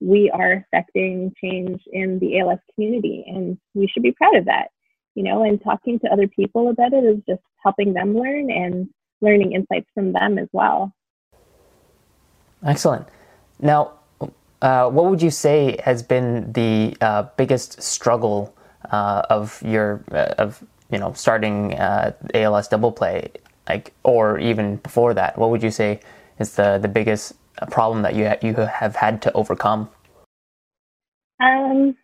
we 0.00 0.30
are 0.30 0.52
affecting 0.72 1.32
change 1.42 1.82
in 1.92 2.18
the 2.20 2.40
ALS 2.40 2.60
community, 2.74 3.24
and 3.28 3.58
we 3.74 3.88
should 3.88 4.02
be 4.02 4.12
proud 4.12 4.36
of 4.36 4.46
that. 4.46 4.68
You 5.14 5.22
know, 5.22 5.42
and 5.42 5.62
talking 5.62 5.98
to 6.00 6.08
other 6.08 6.26
people 6.26 6.70
about 6.70 6.92
it 6.92 7.04
is 7.04 7.22
just 7.28 7.42
helping 7.62 7.94
them 7.94 8.18
learn 8.18 8.50
and 8.50 8.88
learning 9.20 9.52
insights 9.52 9.88
from 9.94 10.12
them 10.12 10.38
as 10.38 10.48
well. 10.52 10.92
Excellent. 12.64 13.06
Now, 13.60 13.92
uh, 14.62 14.88
what 14.88 15.10
would 15.10 15.22
you 15.22 15.30
say 15.30 15.78
has 15.84 16.02
been 16.02 16.52
the 16.52 16.96
uh, 17.00 17.24
biggest 17.36 17.82
struggle 17.82 18.54
uh, 18.90 19.22
of 19.30 19.62
your 19.62 20.02
uh, 20.10 20.34
of 20.38 20.64
you 20.90 20.98
know 20.98 21.12
starting 21.12 21.74
uh, 21.74 22.12
ALS 22.34 22.68
double 22.68 22.92
play, 22.92 23.30
like 23.68 23.92
or 24.02 24.38
even 24.38 24.76
before 24.76 25.14
that? 25.14 25.38
What 25.38 25.50
would 25.50 25.62
you 25.62 25.70
say 25.70 26.00
is 26.38 26.54
the 26.56 26.78
the 26.78 26.88
biggest 26.88 27.34
problem 27.70 28.02
that 28.02 28.14
you 28.14 28.28
ha- 28.28 28.38
you 28.42 28.54
have 28.54 28.96
had 28.96 29.22
to 29.22 29.32
overcome? 29.32 29.88
Um, 31.40 31.96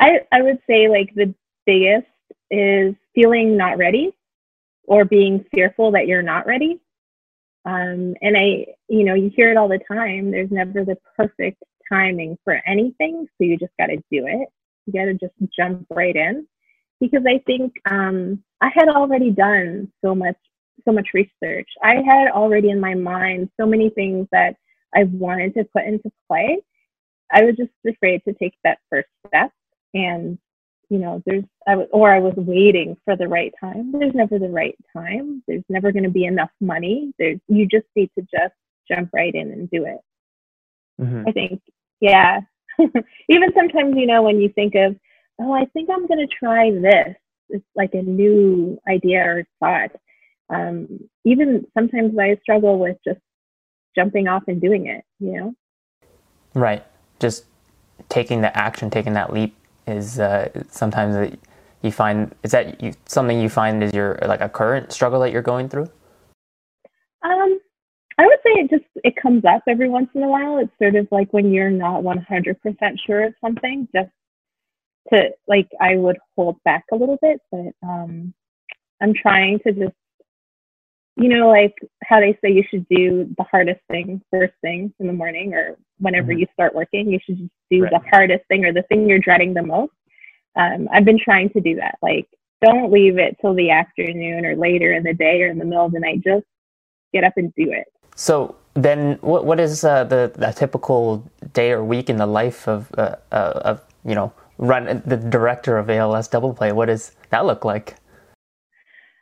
I 0.00 0.20
I 0.32 0.42
would 0.42 0.60
say 0.66 0.88
like 0.88 1.14
the 1.14 1.34
biggest 1.66 2.06
is 2.50 2.94
feeling 3.14 3.56
not 3.56 3.78
ready 3.78 4.14
or 4.84 5.04
being 5.04 5.44
fearful 5.52 5.92
that 5.92 6.06
you're 6.06 6.22
not 6.22 6.46
ready. 6.46 6.80
Um, 7.64 8.14
and 8.22 8.36
I, 8.36 8.66
you 8.88 9.04
know, 9.04 9.14
you 9.14 9.30
hear 9.34 9.50
it 9.50 9.56
all 9.56 9.68
the 9.68 9.80
time. 9.90 10.30
There's 10.30 10.50
never 10.50 10.84
the 10.84 10.96
perfect 11.16 11.62
timing 11.90 12.38
for 12.44 12.60
anything, 12.66 13.26
so 13.26 13.44
you 13.44 13.56
just 13.56 13.72
got 13.78 13.86
to 13.86 13.96
do 13.96 14.26
it. 14.26 14.48
You 14.86 14.92
got 14.92 15.06
to 15.06 15.14
just 15.14 15.34
jump 15.56 15.86
right 15.90 16.14
in 16.14 16.46
because 17.00 17.24
I 17.26 17.42
think 17.46 17.74
um, 17.90 18.42
I 18.60 18.70
had 18.72 18.88
already 18.88 19.30
done 19.30 19.92
so 20.04 20.14
much 20.14 20.36
so 20.84 20.92
much 20.92 21.08
research. 21.14 21.68
I 21.82 21.96
had 22.06 22.28
already 22.28 22.70
in 22.70 22.78
my 22.78 22.94
mind 22.94 23.50
so 23.58 23.66
many 23.66 23.90
things 23.90 24.28
that 24.30 24.54
I 24.94 25.04
wanted 25.04 25.54
to 25.54 25.64
put 25.64 25.84
into 25.84 26.12
play 26.28 26.60
I 27.32 27.42
was 27.42 27.56
just 27.56 27.70
afraid 27.86 28.22
to 28.26 28.34
take 28.34 28.54
that 28.64 28.78
first 28.90 29.08
step. 29.26 29.50
And, 29.94 30.38
you 30.88 30.98
know, 30.98 31.22
there's, 31.26 31.44
I 31.66 31.76
was, 31.76 31.88
or 31.92 32.12
I 32.12 32.18
was 32.18 32.34
waiting 32.36 32.96
for 33.04 33.16
the 33.16 33.28
right 33.28 33.52
time. 33.60 33.92
There's 33.92 34.14
never 34.14 34.38
the 34.38 34.48
right 34.48 34.76
time. 34.92 35.42
There's 35.46 35.64
never 35.68 35.92
going 35.92 36.04
to 36.04 36.10
be 36.10 36.24
enough 36.24 36.50
money. 36.60 37.12
There's, 37.18 37.38
you 37.48 37.66
just 37.66 37.86
need 37.94 38.10
to 38.18 38.22
just 38.22 38.54
jump 38.88 39.10
right 39.12 39.34
in 39.34 39.50
and 39.50 39.70
do 39.70 39.84
it. 39.84 39.98
Mm-hmm. 41.00 41.28
I 41.28 41.32
think, 41.32 41.60
yeah. 42.00 42.40
Even 42.78 43.52
sometimes, 43.54 43.96
you 43.96 44.06
know, 44.06 44.22
when 44.22 44.40
you 44.40 44.48
think 44.50 44.74
of, 44.74 44.96
oh, 45.40 45.52
I 45.52 45.66
think 45.66 45.90
I'm 45.90 46.06
going 46.06 46.26
to 46.26 46.34
try 46.34 46.70
this, 46.70 47.16
it's 47.48 47.64
like 47.74 47.94
a 47.94 48.02
new 48.02 48.78
idea 48.88 49.22
or 49.24 49.44
thought. 49.60 49.90
Um, 50.48 51.00
even 51.24 51.66
sometimes 51.74 52.16
I 52.18 52.38
struggle 52.40 52.78
with 52.78 52.96
just 53.04 53.20
jumping 53.96 54.28
off 54.28 54.44
and 54.46 54.60
doing 54.60 54.86
it, 54.86 55.04
you 55.18 55.32
know? 55.32 55.54
Right 56.54 56.84
just 57.18 57.44
taking 58.08 58.40
the 58.40 58.56
action, 58.56 58.90
taking 58.90 59.14
that 59.14 59.32
leap 59.32 59.56
is 59.86 60.18
uh, 60.18 60.48
sometimes 60.68 61.36
you 61.82 61.92
find 61.92 62.34
is 62.42 62.52
that 62.52 62.82
you, 62.82 62.92
something 63.06 63.40
you 63.40 63.48
find 63.48 63.82
is 63.82 63.92
your 63.92 64.18
like 64.26 64.40
a 64.40 64.48
current 64.48 64.92
struggle 64.92 65.20
that 65.20 65.32
you're 65.32 65.42
going 65.42 65.68
through. 65.68 65.88
Um, 67.22 67.60
I 68.18 68.26
would 68.26 68.38
say 68.44 68.60
it 68.60 68.70
just 68.70 68.84
it 69.04 69.16
comes 69.16 69.44
up 69.44 69.62
every 69.68 69.88
once 69.88 70.08
in 70.14 70.22
a 70.22 70.28
while. 70.28 70.58
It's 70.58 70.72
sort 70.78 70.96
of 70.96 71.08
like 71.10 71.32
when 71.32 71.52
you're 71.52 71.70
not 71.70 72.02
100% 72.02 72.56
sure 73.06 73.24
of 73.24 73.34
something, 73.40 73.88
just 73.94 74.10
to 75.12 75.30
like 75.46 75.68
I 75.80 75.96
would 75.96 76.18
hold 76.36 76.56
back 76.64 76.84
a 76.92 76.96
little 76.96 77.18
bit, 77.20 77.40
but 77.50 77.72
um, 77.86 78.34
I'm 79.00 79.14
trying 79.14 79.58
to 79.60 79.72
just 79.72 79.94
you 81.16 81.28
know, 81.28 81.48
like 81.48 81.74
how 82.04 82.20
they 82.20 82.38
say 82.42 82.52
you 82.52 82.62
should 82.70 82.86
do 82.88 83.34
the 83.38 83.44
hardest 83.44 83.80
thing 83.90 84.20
first 84.30 84.52
thing 84.60 84.92
in 85.00 85.06
the 85.06 85.12
morning 85.12 85.54
or 85.54 85.76
whenever 85.98 86.28
mm-hmm. 86.28 86.40
you 86.40 86.46
start 86.52 86.74
working, 86.74 87.10
you 87.10 87.18
should 87.24 87.38
just 87.38 87.50
do 87.70 87.82
right. 87.82 87.92
the 87.92 88.00
hardest 88.10 88.44
thing 88.48 88.64
or 88.64 88.72
the 88.72 88.82
thing 88.82 89.08
you're 89.08 89.18
dreading 89.18 89.54
the 89.54 89.62
most. 89.62 89.92
Um, 90.56 90.88
I've 90.92 91.04
been 91.04 91.18
trying 91.18 91.50
to 91.50 91.60
do 91.60 91.76
that. 91.76 91.96
Like, 92.02 92.28
don't 92.62 92.92
leave 92.92 93.18
it 93.18 93.36
till 93.40 93.54
the 93.54 93.70
afternoon 93.70 94.44
or 94.44 94.56
later 94.56 94.92
in 94.92 95.02
the 95.04 95.14
day 95.14 95.42
or 95.42 95.48
in 95.48 95.58
the 95.58 95.64
middle 95.64 95.86
of 95.86 95.92
the 95.92 96.00
night. 96.00 96.22
Just 96.22 96.46
get 97.12 97.24
up 97.24 97.34
and 97.36 97.52
do 97.54 97.70
it. 97.70 97.86
So 98.14 98.56
then, 98.74 99.18
what 99.20 99.44
what 99.44 99.60
is 99.60 99.84
uh, 99.84 100.04
the, 100.04 100.32
the 100.34 100.52
typical 100.52 101.30
day 101.52 101.72
or 101.72 101.84
week 101.84 102.10
in 102.10 102.16
the 102.16 102.26
life 102.26 102.66
of 102.66 102.90
uh, 102.98 103.16
uh, 103.32 103.60
of 103.64 103.80
you 104.04 104.14
know 104.14 104.32
run 104.58 105.02
the 105.04 105.16
director 105.16 105.76
of 105.76 105.90
ALS 105.90 106.28
Double 106.28 106.54
Play? 106.54 106.72
What 106.72 106.86
does 106.86 107.12
that 107.30 107.44
look 107.44 107.64
like? 107.64 107.96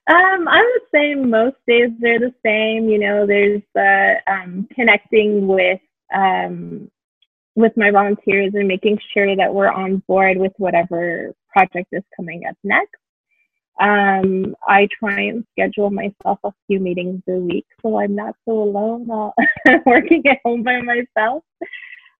Um, 0.06 0.48
I 0.48 0.60
would 0.60 0.82
say 0.94 1.14
most 1.14 1.56
days 1.66 1.90
they're 1.98 2.18
the 2.20 2.34
same. 2.44 2.88
You 2.88 2.98
know, 2.98 3.26
there's 3.26 3.62
uh, 3.76 4.30
um, 4.30 4.68
connecting 4.74 5.46
with 5.46 5.80
um, 6.14 6.90
with 7.54 7.72
my 7.76 7.90
volunteers 7.90 8.52
and 8.54 8.68
making 8.68 8.98
sure 9.12 9.34
that 9.36 9.54
we're 9.54 9.70
on 9.70 10.02
board 10.08 10.36
with 10.36 10.52
whatever 10.58 11.32
project 11.48 11.88
is 11.92 12.02
coming 12.16 12.42
up 12.48 12.56
next. 12.64 12.96
Um, 13.80 14.54
I 14.68 14.88
try 14.98 15.20
and 15.22 15.44
schedule 15.52 15.90
myself 15.90 16.38
a 16.44 16.52
few 16.66 16.78
meetings 16.78 17.22
a 17.28 17.32
week 17.32 17.66
so 17.82 17.98
I'm 17.98 18.14
not 18.14 18.36
so 18.44 18.52
alone 18.62 19.06
while 19.06 19.34
working 19.86 20.24
at 20.28 20.38
home 20.44 20.62
by 20.62 20.80
myself. 20.80 21.42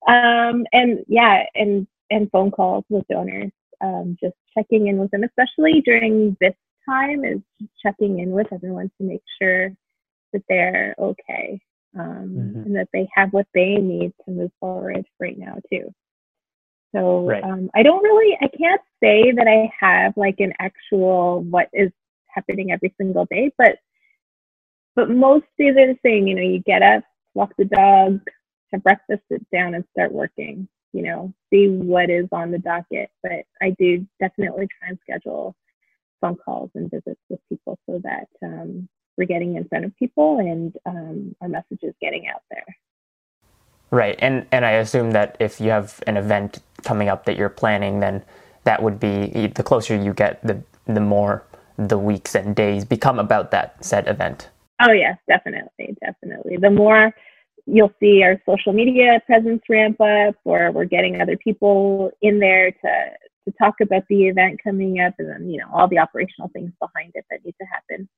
Um, 0.08 0.66
and 0.72 1.04
yeah, 1.08 1.44
and 1.54 1.86
and 2.10 2.30
phone 2.30 2.50
calls 2.50 2.84
with 2.88 3.06
donors, 3.08 3.52
um, 3.80 4.16
just 4.22 4.34
checking 4.56 4.88
in 4.88 4.98
with 4.98 5.10
them, 5.10 5.24
especially 5.24 5.80
during 5.84 6.36
this 6.40 6.54
time 6.88 7.24
is 7.24 7.40
checking 7.82 8.20
in 8.20 8.30
with 8.30 8.52
everyone 8.52 8.90
to 8.98 9.06
make 9.06 9.22
sure 9.40 9.70
that 10.32 10.42
they're 10.48 10.94
okay 10.98 11.60
um, 11.98 12.04
mm-hmm. 12.04 12.60
and 12.60 12.76
that 12.76 12.88
they 12.92 13.08
have 13.14 13.32
what 13.32 13.46
they 13.54 13.76
need 13.76 14.12
to 14.24 14.30
move 14.32 14.50
forward 14.60 15.04
right 15.20 15.38
now 15.38 15.56
too. 15.72 15.92
So 16.94 17.26
right. 17.26 17.42
um, 17.42 17.70
I 17.74 17.82
don't 17.82 18.02
really, 18.02 18.36
I 18.40 18.48
can't 18.48 18.80
say 19.02 19.32
that 19.32 19.48
I 19.48 19.70
have 19.80 20.16
like 20.16 20.36
an 20.38 20.52
actual 20.60 21.42
what 21.42 21.68
is 21.72 21.90
happening 22.28 22.70
every 22.70 22.94
single 22.98 23.26
day, 23.26 23.50
but 23.58 23.78
but 24.96 25.10
most 25.10 25.46
days 25.58 25.76
are 25.76 25.88
the 25.88 25.98
same. 26.04 26.26
You 26.28 26.36
know, 26.36 26.42
you 26.42 26.60
get 26.60 26.82
up, 26.82 27.02
walk 27.34 27.52
the 27.58 27.64
dog, 27.64 28.20
have 28.72 28.82
breakfast, 28.84 29.22
sit 29.30 29.44
down, 29.50 29.74
and 29.74 29.84
start 29.92 30.12
working. 30.12 30.68
you 30.94 31.02
know, 31.02 31.34
see 31.52 31.68
what 31.68 32.08
is 32.08 32.26
on 32.32 32.52
the 32.52 32.58
docket. 32.58 33.10
But 33.22 33.44
I 33.60 33.70
do 33.78 34.06
definitely 34.20 34.68
try 34.78 34.90
and 34.90 34.98
schedule 35.02 35.56
phone 36.24 36.36
calls 36.36 36.70
and 36.74 36.90
visits 36.90 37.20
with 37.28 37.40
people 37.48 37.78
so 37.86 38.00
that 38.02 38.28
um, 38.42 38.88
we're 39.16 39.26
getting 39.26 39.56
in 39.56 39.68
front 39.68 39.84
of 39.84 39.94
people 39.96 40.38
and 40.38 40.74
um, 40.86 41.36
our 41.42 41.48
message 41.48 41.80
is 41.82 41.94
getting 42.00 42.26
out 42.28 42.42
there. 42.50 42.64
Right, 43.90 44.16
and 44.18 44.46
and 44.50 44.64
I 44.64 44.72
assume 44.72 45.12
that 45.12 45.36
if 45.38 45.60
you 45.60 45.70
have 45.70 46.02
an 46.06 46.16
event 46.16 46.60
coming 46.82 47.08
up 47.08 47.26
that 47.26 47.36
you're 47.36 47.48
planning, 47.48 48.00
then 48.00 48.24
that 48.64 48.82
would 48.82 48.98
be 48.98 49.46
the 49.54 49.62
closer 49.62 49.94
you 49.94 50.12
get, 50.12 50.42
the 50.42 50.62
the 50.86 51.00
more 51.00 51.44
the 51.76 51.98
weeks 51.98 52.34
and 52.34 52.56
days 52.56 52.84
become 52.84 53.18
about 53.18 53.50
that 53.50 53.84
said 53.84 54.08
event. 54.08 54.48
Oh 54.80 54.92
yes, 54.92 55.18
definitely, 55.28 55.96
definitely. 56.00 56.56
The 56.56 56.70
more 56.70 57.14
you'll 57.66 57.92
see 58.00 58.22
our 58.24 58.40
social 58.46 58.72
media 58.72 59.20
presence 59.26 59.62
ramp 59.68 60.00
up, 60.00 60.34
or 60.44 60.72
we're 60.72 60.86
getting 60.86 61.20
other 61.20 61.36
people 61.36 62.10
in 62.20 62.40
there 62.40 62.72
to 62.72 62.90
to 63.46 63.52
talk 63.58 63.74
about 63.80 64.04
the 64.08 64.26
event 64.26 64.60
coming 64.62 65.00
up, 65.00 65.14
and 65.18 65.28
then 65.28 65.50
you 65.50 65.58
know 65.58 65.68
all 65.72 65.88
the 65.88 65.98
operational 65.98 66.50
things 66.52 66.72
behind 66.80 67.12
it 67.14 67.24
that 67.30 67.44
need 67.44 67.54
to 67.60 67.66
happen. 67.66 68.08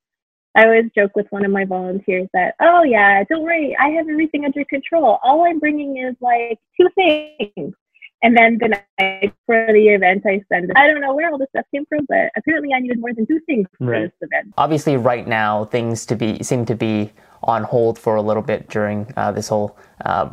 I 0.55 0.63
always 0.63 0.85
joke 0.95 1.11
with 1.15 1.27
one 1.29 1.45
of 1.45 1.51
my 1.51 1.65
volunteers 1.65 2.27
that, 2.33 2.55
oh 2.59 2.83
yeah, 2.83 3.23
don't 3.25 3.43
worry, 3.43 3.77
I 3.79 3.89
have 3.89 4.09
everything 4.09 4.43
under 4.43 4.65
control. 4.65 5.19
All 5.23 5.45
I'm 5.45 5.59
bringing 5.59 5.97
is 5.97 6.15
like 6.19 6.57
two 6.79 6.89
things. 6.95 7.75
And 8.23 8.35
then 8.35 8.57
the 8.59 8.69
night 8.99 9.33
for 9.45 9.67
the 9.71 9.89
event, 9.89 10.23
I 10.25 10.41
send. 10.51 10.71
I 10.75 10.87
don't 10.87 11.01
know 11.01 11.13
where 11.13 11.29
all 11.29 11.37
this 11.37 11.49
stuff 11.49 11.65
came 11.71 11.85
from, 11.85 12.05
but 12.09 12.31
apparently 12.35 12.73
I 12.73 12.79
needed 12.79 12.99
more 12.99 13.13
than 13.13 13.27
two 13.27 13.39
things 13.45 13.67
for 13.77 13.85
right. 13.85 14.01
this 14.01 14.11
event. 14.21 14.55
Obviously, 14.57 14.97
right 14.97 15.27
now 15.27 15.65
things 15.65 16.03
to 16.07 16.15
be 16.15 16.41
seem 16.41 16.65
to 16.65 16.75
be 16.75 17.11
on 17.43 17.63
hold 17.63 17.99
for 17.99 18.15
a 18.15 18.21
little 18.23 18.41
bit 18.41 18.69
during 18.69 19.13
uh, 19.15 19.31
this 19.31 19.49
whole 19.49 19.77
uh, 20.03 20.29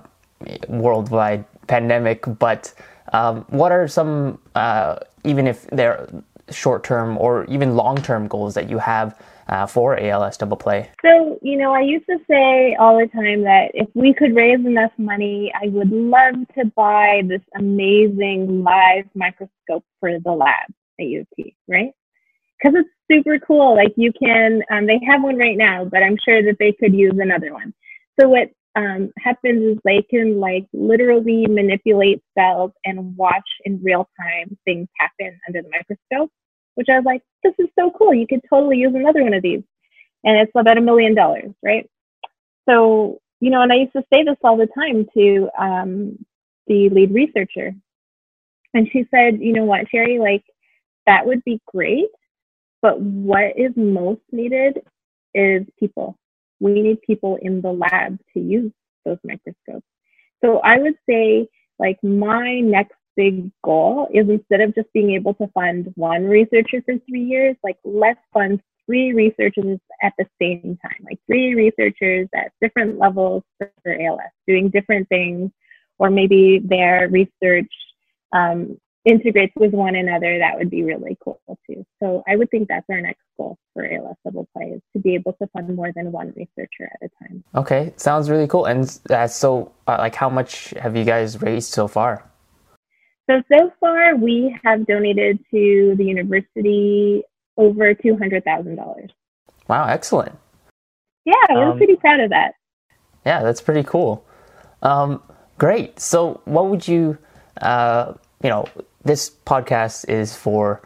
worldwide 0.69 1.45
pandemic. 1.67 2.25
But 2.39 2.73
um, 3.14 3.44
what 3.48 3.70
are 3.70 3.87
some, 3.87 4.40
uh, 4.57 4.96
even 5.22 5.46
if 5.46 5.66
they're 5.68 6.09
short 6.50 6.85
term 6.85 7.16
or 7.18 7.44
even 7.44 7.77
long 7.77 7.96
term 7.96 8.27
goals 8.27 8.55
that 8.55 8.68
you 8.68 8.79
have 8.79 9.18
uh, 9.48 9.66
for 9.66 9.96
ALS 9.98 10.37
double 10.37 10.57
play? 10.57 10.90
So, 11.00 11.38
you 11.40 11.57
know, 11.57 11.72
I 11.72 11.81
used 11.81 12.07
to 12.07 12.18
say 12.29 12.74
all 12.74 12.98
the 12.98 13.07
time 13.07 13.42
that 13.42 13.70
if 13.72 13.88
we 13.94 14.12
could 14.14 14.35
raise 14.35 14.59
enough 14.66 14.90
money, 14.98 15.53
I 15.55 15.68
would 15.68 15.92
love 15.92 16.35
to 16.59 16.64
buy 16.74 17.22
this 17.27 17.42
amazing 17.57 18.64
live 18.64 19.05
microscope 19.14 19.85
for 20.00 20.18
the 20.18 20.33
lab 20.33 20.66
at 20.98 21.07
U 21.07 21.20
of 21.20 21.27
T, 21.37 21.55
right? 21.68 21.92
Because 22.61 22.81
it's 22.81 22.90
super 23.11 23.38
cool. 23.38 23.77
Like 23.77 23.92
you 23.96 24.12
can, 24.12 24.62
um, 24.72 24.87
they 24.87 25.00
have 25.07 25.22
one 25.22 25.37
right 25.37 25.57
now, 25.57 25.85
but 25.85 26.03
I'm 26.03 26.18
sure 26.24 26.42
that 26.42 26.57
they 26.59 26.72
could 26.72 26.94
use 26.94 27.14
another 27.18 27.53
one. 27.53 27.74
So 28.20 28.29
what 28.29 28.50
um, 28.77 29.13
happens 29.19 29.77
is 29.77 29.79
they 29.85 30.03
can 30.03 30.41
like 30.41 30.67
literally 30.73 31.47
manipulate 31.47 32.23
cells 32.37 32.73
and 32.85 33.17
watch 33.17 33.49
in 33.65 33.81
real 33.83 34.09
time 34.21 34.57
things 34.65 34.89
happen 34.99 35.39
under 35.49 35.63
the 35.63 35.71
microscope 35.71 36.31
which 36.75 36.89
I 36.91 36.97
was 36.97 37.05
like, 37.05 37.23
this 37.43 37.55
is 37.59 37.69
so 37.79 37.91
cool. 37.97 38.15
You 38.15 38.27
could 38.27 38.41
totally 38.49 38.79
use 38.79 38.95
another 38.95 39.23
one 39.23 39.35
of 39.35 39.43
these. 39.43 39.63
And 40.25 40.39
it's 40.39 40.53
about 40.55 40.79
a 40.79 40.83
million 40.83 41.15
dollars, 41.15 41.53
right? 41.63 41.89
So, 42.69 43.21
you 43.41 43.51
know, 43.51 43.63
and 43.63 43.73
I 43.73 43.77
used 43.77 43.93
to 43.93 44.05
say 44.13 44.25
this 44.25 44.37
all 44.43 44.57
the 44.57 44.67
time 44.67 45.07
to 45.17 45.49
um, 45.59 46.25
the 46.67 46.89
lead 46.89 47.13
researcher. 47.13 47.75
And 48.73 48.89
she 48.91 49.07
said, 49.11 49.41
you 49.41 49.53
know 49.53 49.65
what, 49.65 49.87
Terry, 49.91 50.19
like 50.19 50.45
that 51.07 51.27
would 51.27 51.45
be 51.45 51.61
great. 51.67 52.09
But 52.83 53.01
what 53.01 53.59
is 53.59 53.73
most 53.77 54.23
needed 54.33 54.81
is 55.35 55.65
people. 55.79 56.19
We 56.64 56.81
need 56.81 57.03
people 57.03 57.38
in 57.42 57.61
the 57.61 57.72
lab 57.72 58.18
to 58.33 58.40
use 58.40 58.72
those 59.05 59.18
microscopes. 59.22 59.87
So 60.42 60.61
I 60.61 60.79
would 60.79 60.96
say, 61.09 61.46
like, 61.79 61.98
my 62.03 62.61
next 62.61 62.96
big 63.16 63.50
goal 63.62 64.09
is 64.12 64.31
instead 64.31 64.62
of 64.62 64.74
just 64.74 64.90
being 64.94 65.11
able 65.11 65.35
to 65.35 65.46
fund 65.48 65.92
one 65.94 66.24
researcher 66.24 66.81
for 66.87 66.94
three 67.07 67.22
years, 67.24 67.55
like 67.62 67.77
let's 67.85 68.20
fund 68.33 68.62
three 68.87 69.12
researchers 69.12 69.79
at 70.03 70.14
the 70.18 70.24
same 70.40 70.79
time, 70.83 71.00
like 71.05 71.18
three 71.27 71.55
researchers 71.55 72.29
at 72.35 72.50
different 72.62 72.98
levels 72.98 73.42
for 73.59 73.70
ALS, 73.87 74.33
doing 74.46 74.70
different 74.70 75.07
things, 75.11 75.50
or 75.98 76.09
maybe 76.09 76.62
their 76.64 77.09
research 77.11 77.72
um, 78.33 78.79
integrates 79.05 79.53
with 79.57 79.73
one 79.73 79.95
another. 79.95 80.38
That 80.38 80.57
would 80.57 80.71
be 80.71 80.83
really 80.83 81.17
cool 81.23 81.40
too. 81.69 81.85
So 82.03 82.23
I 82.27 82.37
would 82.37 82.51
think 82.51 82.69
that's 82.69 82.87
our 82.90 83.01
next 83.01 83.21
goal 83.37 83.59
for 83.73 83.85
ALS 83.85 84.17
Double 84.25 84.49
Play 84.57 84.67
is 84.67 84.83
to 84.95 84.99
be 84.99 85.14
able 85.14 85.35
to 85.35 85.47
fund 85.49 85.75
more 85.75 85.93
than 85.95 86.11
one 86.12 86.33
researcher 86.37 86.90
at 87.03 87.11
a 87.11 87.25
time. 87.25 87.45
Okay, 87.55 87.93
sounds 87.97 88.31
really 88.31 88.47
cool. 88.47 88.64
And 88.64 88.99
uh, 89.11 89.27
so, 89.27 89.73
uh, 89.87 89.97
like, 89.99 90.14
how 90.14 90.31
much 90.31 90.71
have 90.81 90.97
you 90.97 91.05
guys 91.05 91.40
raised 91.43 91.73
so 91.73 91.87
far? 91.87 92.25
So, 93.29 93.43
so 93.53 93.73
far 93.81 94.17
we 94.17 94.55
have 94.64 94.87
donated 94.87 95.38
to 95.51 95.95
the 95.97 96.05
university 96.05 97.23
over 97.57 97.95
$200,000. 97.95 99.11
Wow, 99.69 99.87
excellent. 99.87 100.37
Yeah, 101.25 101.35
we're 101.51 101.71
um, 101.71 101.79
pretty 101.79 101.97
proud 101.97 102.21
of 102.21 102.31
that. 102.31 102.53
Yeah, 103.25 103.43
that's 103.43 103.62
pretty 103.62 103.83
cool. 103.83 104.25
Um, 104.83 105.23
great. 105.57 105.99
So, 105.99 106.43
what 106.45 106.69
would 106.69 106.87
you, 106.87 107.17
uh, 107.62 108.12
you 108.43 108.51
know, 108.51 108.67
this 109.05 109.31
podcast 109.47 110.09
is 110.09 110.35
for 110.35 110.83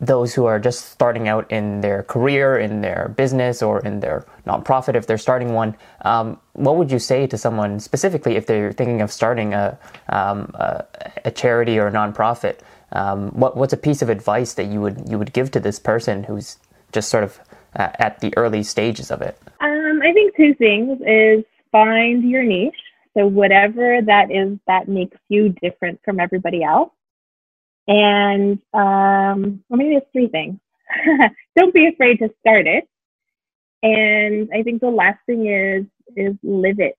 those 0.00 0.34
who 0.34 0.46
are 0.46 0.58
just 0.58 0.86
starting 0.86 1.28
out 1.28 1.50
in 1.50 1.80
their 1.80 2.02
career, 2.04 2.58
in 2.58 2.80
their 2.80 3.12
business, 3.16 3.62
or 3.62 3.80
in 3.80 4.00
their 4.00 4.24
nonprofit, 4.46 4.94
if 4.94 5.06
they're 5.06 5.18
starting 5.18 5.52
one, 5.52 5.76
um, 6.02 6.40
what 6.54 6.76
would 6.76 6.90
you 6.90 6.98
say 6.98 7.26
to 7.26 7.36
someone 7.36 7.78
specifically 7.80 8.36
if 8.36 8.46
they're 8.46 8.72
thinking 8.72 9.02
of 9.02 9.12
starting 9.12 9.52
a, 9.52 9.78
um, 10.08 10.50
a, 10.54 10.84
a, 11.26 11.30
charity 11.30 11.78
or 11.78 11.88
a 11.88 11.92
nonprofit? 11.92 12.60
Um, 12.92 13.30
what, 13.30 13.56
what's 13.56 13.72
a 13.72 13.76
piece 13.76 14.00
of 14.00 14.08
advice 14.08 14.54
that 14.54 14.64
you 14.64 14.80
would 14.80 15.08
you 15.10 15.18
would 15.18 15.34
give 15.34 15.50
to 15.50 15.60
this 15.60 15.78
person 15.78 16.24
who's 16.24 16.56
just 16.92 17.10
sort 17.10 17.24
of 17.24 17.38
uh, 17.76 17.90
at 17.98 18.20
the 18.20 18.32
early 18.38 18.62
stages 18.62 19.10
of 19.10 19.20
it? 19.20 19.38
Um, 19.60 20.00
I 20.02 20.12
think 20.14 20.34
two 20.36 20.54
things 20.54 20.98
is 21.06 21.44
find 21.70 22.22
your 22.22 22.42
niche. 22.42 22.74
So 23.12 23.26
whatever 23.26 24.00
that 24.00 24.30
is 24.30 24.58
that 24.66 24.88
makes 24.88 25.18
you 25.28 25.50
different 25.60 26.00
from 26.04 26.20
everybody 26.20 26.62
else 26.62 26.90
and 27.88 28.60
um, 28.74 29.64
well, 29.68 29.78
maybe 29.78 29.96
it's 29.96 30.06
three 30.12 30.28
things. 30.28 30.60
Don't 31.58 31.74
be 31.74 31.88
afraid 31.88 32.18
to 32.20 32.30
start 32.40 32.68
it. 32.68 32.88
And 33.82 34.50
I 34.54 34.62
think 34.64 34.80
the 34.80 34.90
last 34.90 35.20
thing 35.26 35.48
is 35.48 35.86
is 36.16 36.36
live 36.44 36.80
it 36.80 36.96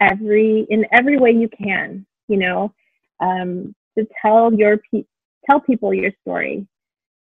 every 0.00 0.66
in 0.70 0.86
every 0.92 1.18
way 1.18 1.32
you 1.32 1.48
can. 1.48 2.06
You 2.28 2.38
know, 2.38 2.74
um, 3.20 3.74
to 3.98 4.06
tell 4.22 4.52
your 4.54 4.78
pe- 4.92 5.06
tell 5.48 5.60
people 5.60 5.94
your 5.94 6.12
story. 6.22 6.66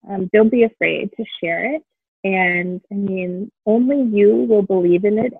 Um, 0.09 0.31
don't 0.33 0.51
be 0.51 0.65
afraid 0.65 1.11
to 1.17 1.25
share 1.43 1.75
it. 1.77 1.83
And 2.25 2.81
I 2.93 2.95
mean, 2.95 3.51
only 3.67 4.03
you 4.17 4.47
will 4.49 4.63
believe 4.63 5.05
in 5.05 5.19
it 5.19 5.35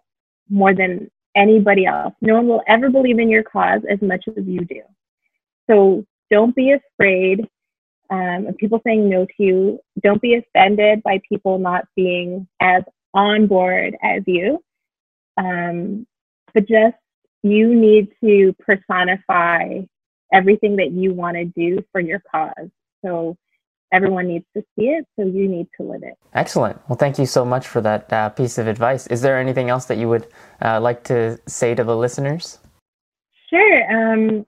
more 0.51 0.75
than 0.75 1.11
anybody 1.37 1.87
else. 1.87 2.15
No 2.21 2.35
one 2.37 2.49
will 2.49 2.63
ever 2.69 2.91
believe 2.91 3.19
in 3.19 3.31
your 3.31 3.43
cause 3.45 3.83
as 3.91 4.01
much 4.03 4.25
as 4.29 4.45
you 4.47 4.65
do. 4.65 4.83
So 5.71 6.05
don't 6.31 6.55
be 6.55 6.73
afraid 6.73 7.47
um, 8.11 8.47
of 8.49 8.57
people 8.57 8.81
saying 8.87 9.09
no 9.09 9.25
to 9.25 9.33
you. 9.39 9.79
Don't 10.03 10.21
be 10.21 10.35
offended 10.35 11.03
by 11.03 11.21
people 11.29 11.59
not 11.59 11.87
being 11.97 12.47
as 12.61 12.83
on 13.15 13.47
board 13.47 13.97
as 14.03 14.23
you. 14.27 14.63
Um, 15.37 16.07
but 16.53 16.69
just 16.69 16.97
you 17.43 17.75
need 17.75 18.09
to 18.23 18.55
personify 18.59 19.81
everything 20.33 20.77
that 20.77 20.93
you 20.93 21.13
want 21.13 21.37
to 21.37 21.45
do 21.45 21.85
for 21.93 22.01
your 22.01 22.23
cause. 22.31 22.71
So 23.05 23.37
everyone 23.93 24.29
needs 24.29 24.47
to 24.57 24.63
see 24.77 24.87
it, 24.87 25.07
so 25.17 25.25
you 25.25 25.49
need 25.49 25.69
to 25.79 25.87
live 25.87 26.03
it. 26.03 26.15
Excellent. 26.33 26.81
Well, 26.89 26.97
thank 26.97 27.19
you 27.19 27.27
so 27.27 27.45
much 27.45 27.67
for 27.67 27.81
that 27.83 28.13
uh, 28.13 28.29
piece 28.31 28.59
of 28.59 28.67
advice. 28.67 29.07
Is 29.09 29.23
there 29.23 29.39
anything 29.39 29.71
else 29.71 29.87
that 29.87 29.99
you 29.99 30.09
would 30.09 30.27
uh, 30.63 30.81
like 30.81 31.05
to 31.05 31.39
say 31.47 31.75
to 31.75 31.85
the 31.85 31.97
listeners? 31.97 32.59
Sure. 33.51 34.13
Um, 34.13 34.47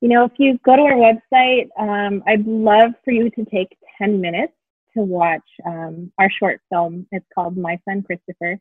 you 0.00 0.08
know, 0.08 0.24
if 0.24 0.32
you 0.38 0.58
go 0.64 0.76
to 0.76 0.82
our 0.82 0.94
website, 0.94 1.68
um, 1.78 2.22
I'd 2.26 2.46
love 2.46 2.92
for 3.04 3.10
you 3.10 3.30
to 3.30 3.44
take 3.46 3.76
10 3.98 4.20
minutes 4.20 4.52
to 4.96 5.02
watch 5.02 5.42
um, 5.66 6.12
our 6.18 6.30
short 6.30 6.60
film. 6.70 7.06
It's 7.10 7.26
called 7.34 7.56
My 7.56 7.78
Son 7.88 8.02
Christopher. 8.02 8.58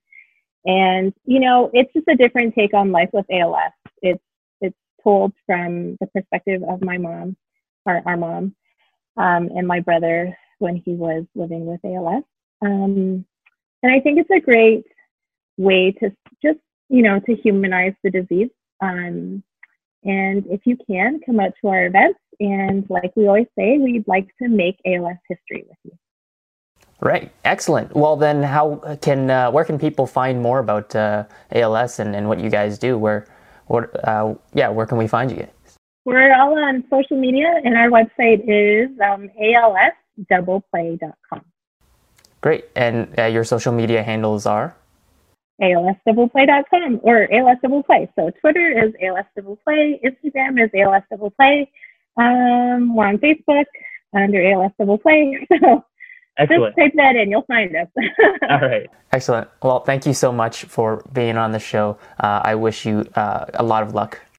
And, 0.65 1.13
you 1.25 1.39
know, 1.39 1.69
it's 1.73 1.91
just 1.93 2.07
a 2.07 2.15
different 2.15 2.55
take 2.55 2.73
on 2.73 2.91
life 2.91 3.09
with 3.13 3.25
ALS. 3.31 3.71
It's, 4.01 4.23
it's 4.61 4.75
told 5.03 5.33
from 5.45 5.95
the 6.01 6.07
perspective 6.07 6.63
of 6.67 6.83
my 6.83 6.97
mom, 6.97 7.37
our, 7.85 8.01
our 8.05 8.17
mom, 8.17 8.55
um, 9.15 9.49
and 9.55 9.67
my 9.67 9.79
brother 9.79 10.35
when 10.59 10.75
he 10.75 10.93
was 10.93 11.25
living 11.35 11.65
with 11.65 11.79
ALS. 11.85 12.23
Um, 12.63 13.25
and 13.83 13.91
I 13.91 13.99
think 13.99 14.19
it's 14.19 14.31
a 14.31 14.39
great 14.39 14.85
way 15.57 15.91
to 15.91 16.11
just, 16.41 16.59
you 16.89 17.03
know, 17.03 17.19
to 17.19 17.35
humanize 17.35 17.93
the 18.03 18.09
disease. 18.09 18.49
Um, 18.81 19.43
and 20.07 20.45
if 20.47 20.61
you 20.65 20.77
can, 20.89 21.19
come 21.25 21.39
out 21.39 21.51
to 21.61 21.67
our 21.67 21.85
events. 21.85 22.19
And 22.39 22.85
like 22.89 23.11
we 23.15 23.27
always 23.27 23.47
say, 23.57 23.77
we'd 23.77 24.07
like 24.07 24.29
to 24.41 24.47
make 24.47 24.79
ALS 24.85 25.17
history 25.27 25.65
with 25.67 25.77
you. 25.83 25.91
Right. 26.99 27.31
Excellent. 27.43 27.95
Well, 27.95 28.15
then, 28.15 28.41
how 28.41 28.97
can 29.01 29.29
uh, 29.29 29.51
where 29.51 29.65
can 29.65 29.77
people 29.77 30.07
find 30.07 30.41
more 30.41 30.59
about 30.59 30.95
uh, 30.95 31.25
ALS 31.51 31.99
and, 31.99 32.15
and 32.15 32.27
what 32.27 32.39
you 32.39 32.49
guys 32.49 32.79
do? 32.79 32.97
Where, 32.97 33.27
what, 33.67 33.91
uh, 34.07 34.33
yeah, 34.53 34.69
where 34.69 34.87
can 34.87 34.97
we 34.97 35.07
find 35.07 35.29
you? 35.29 35.45
We're 36.05 36.33
all 36.33 36.57
on 36.57 36.83
social 36.89 37.19
media, 37.19 37.53
and 37.63 37.75
our 37.75 37.89
website 37.89 38.41
is 38.47 38.89
um, 38.99 39.29
alsdoubleplay.com. 40.31 41.41
Great. 42.41 42.65
And 42.75 43.13
uh, 43.19 43.25
your 43.25 43.43
social 43.43 43.73
media 43.73 44.01
handles 44.03 44.45
are? 44.45 44.75
alsdoubleplay.com 45.61 46.99
or 47.03 47.27
alsdoubleplay. 47.27 48.07
So 48.15 48.31
Twitter 48.41 48.85
is 48.85 48.93
alsdoubleplay, 49.03 49.99
Instagram 50.03 50.63
is 50.63 50.69
alsdoubleplay. 50.71 51.67
Um, 52.17 52.95
we're 52.95 53.07
on 53.07 53.17
Facebook 53.17 53.65
under 54.15 54.39
alsdoubleplay. 54.39 55.45
So 56.37 56.43
Excellent. 56.43 56.75
just 56.75 56.85
type 56.85 56.93
that 56.97 57.15
in, 57.15 57.31
you'll 57.31 57.41
find 57.47 57.75
us. 57.75 57.87
All 58.49 58.59
right. 58.59 58.87
Excellent. 59.11 59.49
Well, 59.63 59.79
thank 59.79 60.05
you 60.05 60.13
so 60.13 60.31
much 60.31 60.65
for 60.65 61.03
being 61.11 61.35
on 61.35 61.51
the 61.51 61.57
show. 61.57 61.97
Uh, 62.19 62.41
I 62.43 62.53
wish 62.53 62.85
you 62.85 63.07
uh, 63.15 63.45
a 63.55 63.63
lot 63.63 63.81
of 63.81 63.95
luck. 63.95 64.21